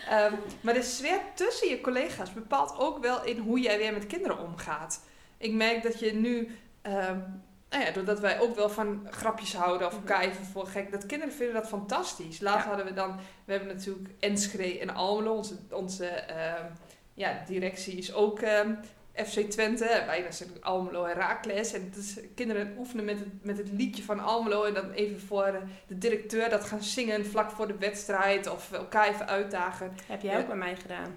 Ehm, 0.09 0.33
maar 0.61 0.73
de 0.73 0.81
sfeer 0.81 1.19
tussen 1.33 1.69
je 1.69 1.81
collega's 1.81 2.33
bepaalt 2.33 2.77
ook 2.77 3.01
wel 3.01 3.23
in 3.23 3.37
hoe 3.37 3.59
jij 3.59 3.77
weer 3.77 3.93
met 3.93 4.07
kinderen 4.07 4.39
omgaat. 4.39 5.01
Ik 5.41 5.53
merk 5.53 5.83
dat 5.83 5.99
je 5.99 6.13
nu, 6.13 6.49
ehm, 6.81 7.17
nou 7.69 7.83
ja, 7.83 7.91
doordat 7.91 8.19
wij 8.19 8.39
ook 8.39 8.55
wel 8.55 8.69
van 8.69 9.07
grapjes 9.09 9.55
houden 9.55 9.87
of 9.87 9.93
elkaar 9.93 10.21
even 10.21 10.45
voor 10.45 10.67
gek, 10.67 10.91
dat 10.91 11.05
kinderen 11.05 11.33
vinden 11.33 11.55
dat 11.55 11.67
fantastisch. 11.67 12.39
Laatst 12.39 12.63
Ja. 12.63 12.67
hadden 12.67 12.85
we 12.85 12.93
dan, 12.93 13.19
we 13.45 13.51
hebben 13.51 13.75
natuurlijk 13.75 14.09
Enschede 14.19 14.79
en 14.79 14.89
Almelo, 14.89 15.35
onze, 15.35 15.55
onze 15.71 16.05
ehm, 16.07 16.65
ja, 17.13 17.43
directie 17.47 17.97
is 17.97 18.13
ook 18.13 18.39
ehm, 18.39 18.73
FC 19.15 19.39
Twente. 19.39 20.03
Wij 20.05 20.25
zijn 20.29 20.49
Almelo 20.61 21.05
en 21.05 21.15
Raakles. 21.15 21.73
En 21.73 21.93
is, 21.97 22.19
kinderen 22.35 22.75
oefenen 22.77 23.05
met 23.05 23.19
het, 23.19 23.27
met 23.41 23.57
het 23.57 23.71
liedje 23.71 24.03
van 24.03 24.19
Almelo. 24.19 24.63
En 24.63 24.73
dan 24.73 24.91
even 24.91 25.19
voor 25.19 25.43
eh, 25.43 25.61
de 25.87 25.97
directeur 25.97 26.49
dat 26.49 26.63
gaan 26.63 26.83
zingen 26.83 27.25
vlak 27.25 27.51
voor 27.51 27.67
de 27.67 27.77
wedstrijd. 27.77 28.49
Of 28.49 28.71
elkaar 28.71 29.07
even 29.07 29.27
uitdagen. 29.27 29.91
Heb 30.07 30.21
jij 30.21 30.39
ook 30.39 30.47
bij 30.47 30.55
mij 30.55 30.75
gedaan? 30.75 31.15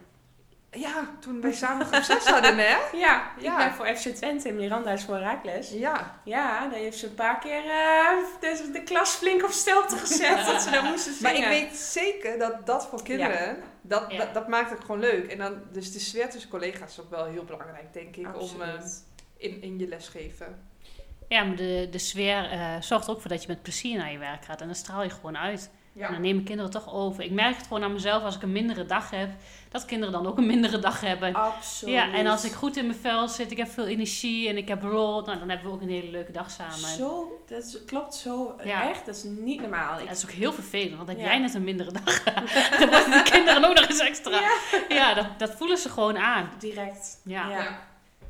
Ja, 0.75 1.09
toen 1.21 1.41
wij 1.41 1.53
samen 1.53 1.87
groep 1.87 2.03
6 2.03 2.25
hadden, 2.27 2.59
hè? 2.59 2.77
Ja, 2.99 3.31
ik 3.37 3.43
Ja. 3.43 3.57
ben 3.57 3.73
voor 3.73 3.87
FC 3.97 4.09
Twente 4.09 4.49
en 4.49 4.57
Miranda 4.57 4.91
is 4.91 5.05
voor 5.05 5.19
Raakles. 5.19 5.71
Ja. 5.71 6.21
Ja, 6.25 6.69
daar 6.69 6.79
heeft 6.79 6.99
ze 6.99 7.07
een 7.07 7.15
paar 7.15 7.39
keer 7.39 7.65
eh, 7.65 8.09
de, 8.41 8.71
de 8.73 8.83
klas 8.83 9.11
flink 9.11 9.45
op 9.45 9.51
stelte 9.51 9.97
gezet 9.97 10.47
dat 10.47 10.63
ze 10.63 10.71
daar 10.71 10.85
moesten 10.85 11.13
Maar 11.23 11.35
zingen. 11.35 11.53
ik 11.53 11.61
weet 11.63 11.77
zeker 11.77 12.39
dat 12.39 12.67
dat 12.67 12.87
voor 12.87 13.03
kinderen, 13.03 13.57
dat, 13.83 14.05
Ja. 14.09 14.19
dat, 14.19 14.35
dat 14.35 14.49
maakt 14.49 14.71
het 14.71 14.81
gewoon 14.81 15.01
leuk. 15.01 15.31
En 15.31 15.39
dan, 15.39 15.63
dus 15.73 15.93
de 15.93 15.99
sfeer 15.99 16.31
tussen 16.31 16.51
collega's 16.51 16.91
is 16.91 17.01
ook 17.01 17.11
wel 17.11 17.25
heel 17.25 17.45
belangrijk, 17.45 17.93
denk 17.93 18.17
ik, 18.17 18.41
om 18.41 18.63
eh, 18.63 18.69
in, 19.37 19.63
in 19.63 19.79
je 19.79 19.89
lesgeven. 19.89 20.73
Ja, 21.29 21.43
maar 21.45 21.57
de, 21.57 21.89
de 21.91 21.99
sfeer 21.99 22.51
eh, 22.51 22.75
zorgt 22.81 23.09
ook 23.09 23.21
voor 23.21 23.31
dat 23.31 23.43
je 23.43 23.49
met 23.49 23.63
plezier 23.63 23.97
naar 23.99 24.13
je 24.13 24.19
werk 24.19 24.45
gaat. 24.45 24.61
En 24.61 24.67
dan 24.67 24.77
straal 24.77 25.03
je 25.03 25.11
gewoon 25.11 25.39
uit. 25.39 25.71
En 25.99 26.13
dan 26.13 26.21
nemen 26.21 26.45
kinderen 26.45 26.71
toch 26.71 26.93
over. 26.93 27.25
Ik 27.25 27.31
merk 27.31 27.57
het 27.57 27.67
gewoon 27.67 27.83
aan 27.83 27.93
mezelf 27.93 28.23
als 28.23 28.37
ik 28.37 28.43
een 28.43 28.53
mindere 28.53 28.87
dag 28.87 29.11
heb. 29.11 29.29
Dat 29.69 29.85
kinderen 29.85 30.13
dan 30.13 30.27
ook 30.27 30.39
een 30.39 30.47
mindere 30.47 30.79
dag 30.79 31.01
hebben. 31.01 31.35
Absoluut. 31.35 31.95
Ja, 31.95 32.13
en 32.13 32.27
als 32.27 32.45
ik 32.45 32.53
goed 32.53 32.77
in 32.77 32.87
mijn 32.87 32.99
vel 32.99 33.29
zit, 33.29 33.51
ik 33.51 33.57
heb 33.57 33.69
veel 33.69 33.87
energie 33.87 34.49
en 34.49 34.57
ik 34.57 34.69
heb 34.69 34.83
lol. 34.83 35.21
Nou, 35.25 35.39
dan 35.39 35.49
hebben 35.49 35.67
we 35.69 35.73
ook 35.75 35.81
een 35.83 35.89
hele 35.89 36.11
leuke 36.11 36.33
dag 36.33 36.51
samen. 36.51 36.79
Zo, 36.99 37.41
dat 37.49 37.63
is- 37.65 37.79
klopt 37.87 38.15
zo. 38.15 38.55
Ja. 38.65 38.89
Echt, 38.91 39.07
dat 39.07 39.17
is 39.17 39.23
niet 39.25 39.61
normaal. 39.61 39.95
Ja, 39.95 40.01
Ik, 40.01 40.09
dat 40.09 40.17
is 40.17 40.25
ook 40.25 40.31
heel 40.31 40.53
vervelend, 40.53 40.97
want 40.97 41.09
heb 41.09 41.19
Ja. 41.19 41.25
jij 41.25 41.39
net 41.39 41.55
een 41.55 41.65
mindere 41.65 41.93
dag, 42.05 42.23
dan 42.23 42.89
worden 42.89 43.11
de 43.11 43.23
kinderen 43.31 43.65
ook 43.65 43.75
nog 43.75 43.87
eens 43.89 44.01
extra. 44.01 44.41
Ja. 44.41 44.51
Ja, 44.89 45.15
dat, 45.15 45.27
dat 45.39 45.55
voelen 45.55 45.79
ze 45.79 45.89
gewoon 45.89 46.19
aan. 46.19 46.51
direct. 46.59 47.21
Ja. 47.25 47.49
Ja. 47.49 47.57
Ja. 47.59 47.79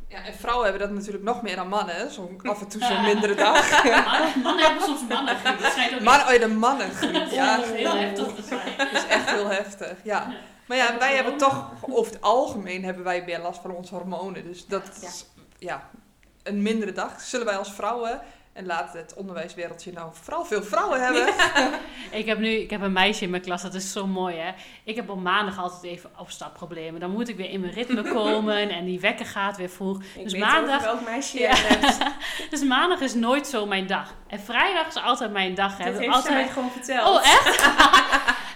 ja, 0.08 0.24
en 0.24 0.34
vrouwen 0.34 0.68
hebben 0.68 0.88
dat 0.88 0.96
natuurlijk 0.96 1.24
nog 1.24 1.42
meer 1.42 1.56
dan 1.56 1.68
mannen. 1.68 2.10
Zo 2.10 2.36
af 2.42 2.60
en 2.60 2.68
toe 2.68 2.84
zo'n 2.84 3.04
mindere 3.10 3.34
dag. 3.34 3.84
Mannen, 4.04 4.42
mannen 4.42 4.64
hebben 4.66 4.82
soms 4.82 5.00
mannen. 5.08 5.36
Dat 6.04 6.34
oh, 6.34 6.40
de 6.40 6.48
mannengriep. 6.48 7.30
Ja, 7.30 7.58
echt 7.58 7.72
heel 7.72 7.94
heftig 7.96 8.34
te 8.34 8.42
zijn. 8.42 8.76
dat 8.76 8.92
is 8.92 9.06
echt 9.06 9.30
heel 9.30 9.48
heftig. 9.48 9.96
Ja. 10.02 10.34
Maar 10.66 10.76
ja, 10.76 10.98
wij 10.98 11.14
hebben 11.14 11.36
toch, 11.36 11.70
over 11.80 12.12
het 12.12 12.22
algemeen 12.22 12.84
hebben 12.84 13.04
wij 13.04 13.22
meer 13.26 13.40
last 13.40 13.60
van 13.60 13.70
onze 13.70 13.94
hormonen. 13.94 14.44
Dus 14.44 14.66
dat 14.66 14.90
is, 15.02 15.26
ja, 15.58 15.90
een 16.42 16.62
mindere 16.62 16.92
dag. 16.92 17.20
Zullen 17.20 17.46
wij 17.46 17.56
als 17.56 17.72
vrouwen, 17.72 18.20
en 18.54 18.66
laat 18.66 18.92
het 18.92 19.14
onderwijswereldje 19.16 19.92
nou 19.92 20.10
vooral 20.22 20.44
veel 20.44 20.62
vrouwen 20.62 21.02
hebben. 21.04 21.28
Ik 22.10 22.26
heb 22.26 22.38
nu 22.38 22.48
ik 22.48 22.70
heb 22.70 22.80
een 22.82 22.92
meisje 22.92 23.24
in 23.24 23.30
mijn 23.30 23.42
klas, 23.42 23.62
dat 23.62 23.74
is 23.74 23.92
zo 23.92 24.06
mooi 24.06 24.36
hè. 24.36 24.50
Ik 24.84 24.96
heb 24.96 25.10
op 25.10 25.20
maandag 25.20 25.58
altijd 25.58 25.82
even 25.82 26.10
opstapproblemen. 26.18 27.00
Dan 27.00 27.10
moet 27.10 27.28
ik 27.28 27.36
weer 27.36 27.50
in 27.50 27.60
mijn 27.60 27.72
ritme 27.72 28.02
komen 28.12 28.68
en 28.70 28.84
die 28.84 29.00
wekker 29.00 29.26
gaat 29.26 29.56
weer 29.56 29.68
vroeg. 29.70 30.02
Ik 30.14 30.22
Dus 30.22 30.32
weet 30.32 30.40
maandag- 30.42 30.82
welk 30.82 31.04
meisje 31.04 31.38
Ja. 31.38 31.50
je 31.50 31.56
het 31.56 31.98
hebt. 31.98 32.14
Dus 32.50 32.62
maandag 32.64 33.00
is 33.00 33.14
nooit 33.14 33.46
zo 33.46 33.66
mijn 33.66 33.86
dag. 33.86 34.14
En 34.28 34.40
vrijdag 34.40 34.86
is 34.86 34.96
altijd 35.02 35.32
mijn 35.32 35.54
dag. 35.54 35.78
Hè. 35.78 35.84
Dit 35.84 35.98
heeft 35.98 36.14
altijd... 36.14 36.24
ze 36.24 36.32
mij 36.32 36.48
gewoon 36.48 36.70
verteld. 36.70 37.08
Oh, 37.08 37.26
echt? 37.26 37.62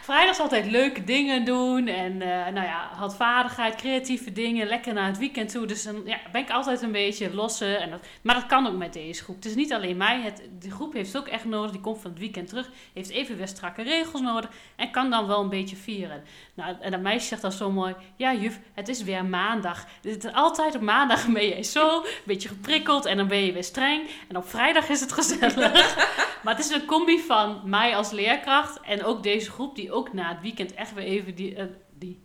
Vrijdag 0.08 0.30
is 0.30 0.40
altijd 0.40 0.70
leuke 0.70 1.04
dingen 1.04 1.44
doen. 1.44 1.86
En 1.86 2.22
eh, 2.22 2.52
nou 2.52 2.66
ja, 2.66 2.88
handvaardigheid, 2.94 3.74
creatieve 3.74 4.32
dingen. 4.32 4.66
Lekker 4.66 4.92
naar 4.94 5.06
het 5.06 5.18
weekend 5.18 5.50
toe. 5.50 5.66
Dus 5.66 5.82
dan 5.82 6.02
ja, 6.04 6.18
ben 6.32 6.40
ik 6.40 6.50
altijd 6.50 6.82
een 6.82 6.92
beetje 6.92 7.34
losse. 7.34 7.76
En 7.76 7.90
dat, 7.90 8.00
maar 8.22 8.34
dat 8.34 8.46
kan 8.46 8.66
ook 8.66 8.76
met 8.76 8.92
deze 8.92 9.22
groep. 9.22 9.36
Het 9.36 9.44
is 9.44 9.54
niet 9.54 9.72
alleen 9.72 9.96
mij. 9.96 10.20
Het, 10.20 10.42
de 10.60 10.70
groep 10.70 10.92
heeft 10.92 11.12
het 11.12 11.22
ook 11.22 11.28
echt 11.28 11.44
nodig. 11.44 11.70
Die 11.70 11.80
komt 11.80 12.00
van 12.00 12.10
het 12.10 12.20
weekend 12.20 12.48
terug. 12.48 12.70
Heeft 12.92 13.10
even 13.10 13.36
weer 13.36 13.48
strakke 13.48 13.82
regels 13.82 14.20
nodig. 14.20 14.50
En 14.76 14.90
kan 14.90 15.10
dan 15.10 15.26
wel 15.26 15.40
een 15.40 15.48
beetje 15.48 15.76
vieren. 15.76 16.22
Nou, 16.54 16.76
en 16.80 16.90
dat 16.90 17.00
meisje 17.00 17.26
zegt 17.26 17.42
dan 17.42 17.52
zo 17.52 17.70
mooi. 17.70 17.94
Ja 18.16 18.34
juf, 18.34 18.58
het 18.74 18.88
is 18.88 19.02
weer 19.02 19.24
maandag. 19.24 19.86
Het 20.02 20.24
is 20.24 20.32
altijd 20.32 20.74
op 20.74 20.82
maandag 20.82 21.26
ben 21.28 21.46
je 21.46 21.62
zo. 21.62 21.96
Een 21.96 22.08
beetje 22.24 22.48
geprikkeld. 22.48 23.04
En 23.04 23.16
dan 23.16 23.28
ben 23.28 23.44
je 23.44 23.52
weer 23.52 23.64
streng. 23.64 24.08
En 24.28 24.36
op 24.36 24.48
vrijdag 24.48 24.88
is 24.88 25.00
het 25.00 25.12
gezellig. 25.12 25.96
Maar 26.42 26.56
het 26.56 26.64
is 26.64 26.70
een 26.70 26.84
combi 26.84 27.18
van 27.18 27.60
mij 27.64 27.96
als 27.96 28.10
leerkracht 28.10 28.80
en 28.80 29.04
ook 29.04 29.22
deze 29.22 29.50
groep 29.50 29.76
die 29.76 29.92
ook 29.92 29.97
na 30.12 30.28
het 30.28 30.40
weekend 30.40 30.74
echt 30.74 30.94
weer 30.94 31.04
even 31.04 31.34
die, 31.34 31.54
eh, 31.56 31.64
die 31.98 32.22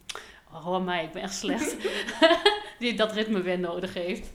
oh, 0.54 0.64
hoor 0.64 0.82
mij, 0.82 1.04
ik 1.04 1.12
ben 1.12 1.22
echt 1.22 1.34
slecht, 1.36 1.76
die 2.80 2.94
dat 2.94 3.12
ritme 3.12 3.42
weer 3.42 3.60
nodig 3.60 3.94
heeft. 3.94 4.28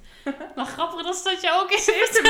Maar 0.54 0.66
grappig 0.66 1.02
dat 1.02 1.20
dat 1.24 1.40
je 1.40 1.50
ook 1.52 1.70
eens 1.70 1.86
heeft 1.86 2.20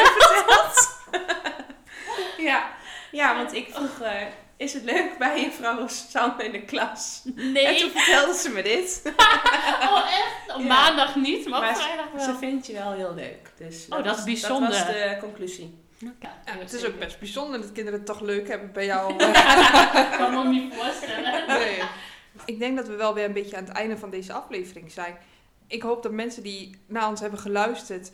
Ja. 2.39 2.71
ja, 3.11 3.37
want 3.37 3.55
ik 3.55 3.69
vroeg, 3.75 4.01
eh, 4.01 4.23
is 4.57 4.73
het 4.73 4.83
leuk 4.85 5.19
bij 5.19 5.41
je 5.41 5.51
vrouw 5.51 5.89
Sam 5.89 6.41
in 6.41 6.53
de 6.53 6.63
klas? 6.63 7.23
En 7.25 7.35
toen 7.35 7.53
Nee, 7.53 7.91
vertelde 7.91 8.35
ze 8.35 8.51
me 8.51 8.63
dit. 8.63 9.03
oh 9.91 10.05
echt? 10.13 10.55
Op 10.57 10.61
Ja. 10.61 10.67
maandag 10.67 11.17
niet, 11.17 11.49
maar, 11.49 11.77
vrijdag 11.77 12.07
wel. 12.13 12.25
Ze 12.25 12.35
vindt 12.39 12.67
je 12.67 12.73
wel 12.73 12.93
heel 12.93 13.15
leuk. 13.15 13.53
Dus 13.59 13.87
Oh, 13.89 13.97
dat 13.97 14.05
is 14.05 14.11
was- 14.13 14.25
bijzonder. 14.25 14.71
Dat 14.71 14.79
was 14.79 14.87
de 14.87 15.17
conclusie. 15.21 15.79
Het 16.45 16.73
is 16.73 16.87
ook 16.87 16.99
best 16.99 17.19
bijzonder 17.19 17.61
dat 17.61 17.73
kinderen 17.73 17.99
het 17.99 18.09
toch 18.09 18.21
leuk 18.21 18.49
hebben 18.49 18.73
bij 18.73 18.85
jou. 18.85 19.13
Ik 20.03 20.15
kan 20.19 20.33
me 20.33 20.49
niet 20.49 20.75
voorstellen. 20.75 21.49
Nee. 21.49 21.83
Ik 22.45 22.59
denk 22.59 22.77
dat 22.77 22.89
we 22.89 22.95
wel 22.95 23.15
weer 23.15 23.25
een 23.25 23.33
beetje 23.33 23.57
aan 23.57 23.65
het 23.65 23.73
einde 23.73 23.99
van 23.99 24.11
deze 24.11 24.33
aflevering 24.33 24.93
zijn. 24.93 25.17
Ik 25.67 25.83
hoop 25.83 26.03
dat 26.03 26.13
mensen 26.13 26.43
die 26.43 26.77
naar 26.87 27.09
ons 27.09 27.21
hebben 27.21 27.39
geluisterd 27.39 28.13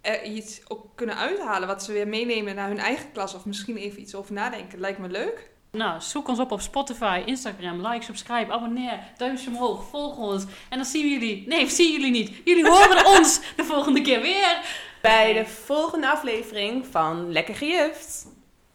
er 0.00 0.22
iets 0.22 0.60
ook 0.68 0.86
kunnen 0.94 1.16
uithalen. 1.16 1.68
Wat 1.68 1.84
ze 1.84 1.92
weer 1.92 2.08
meenemen 2.08 2.54
naar 2.54 2.68
hun 2.68 2.78
eigen 2.78 3.12
klas. 3.12 3.34
Of 3.34 3.44
misschien 3.44 3.76
even 3.76 4.00
iets 4.00 4.14
over 4.14 4.32
nadenken. 4.32 4.80
Lijkt 4.80 4.98
me 4.98 5.08
leuk. 5.08 5.52
Nou, 5.70 6.00
zoek 6.00 6.28
ons 6.28 6.38
op 6.38 6.52
op 6.52 6.60
Spotify, 6.60 7.22
Instagram, 7.26 7.86
like, 7.86 8.04
subscribe, 8.04 8.52
abonneer, 8.52 8.98
duimpje 9.16 9.50
omhoog, 9.50 9.84
volg 9.84 10.16
ons. 10.16 10.44
En 10.68 10.76
dan 10.76 10.86
zien 10.86 11.02
we 11.02 11.08
jullie, 11.08 11.46
nee, 11.46 11.68
zien 11.68 11.92
jullie 11.92 12.10
niet. 12.10 12.30
Jullie 12.44 12.68
horen 12.68 13.06
ons 13.16 13.40
de 13.56 13.64
volgende 13.64 14.00
keer 14.00 14.20
weer. 14.20 14.58
Bij 15.04 15.32
de 15.32 15.46
volgende 15.46 16.10
aflevering 16.10 16.86
van 16.90 17.32
Lekker 17.32 17.54
Gejuft. 17.54 18.26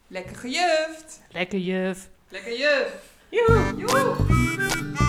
Lekker 0.07 0.35
gejuft. 0.35 1.21
Lekker 1.31 1.59
juf. 1.59 2.09
Lekker 2.29 2.57
juf. 2.57 2.93
Joehoe! 3.29 3.75
Joe. 3.77 5.09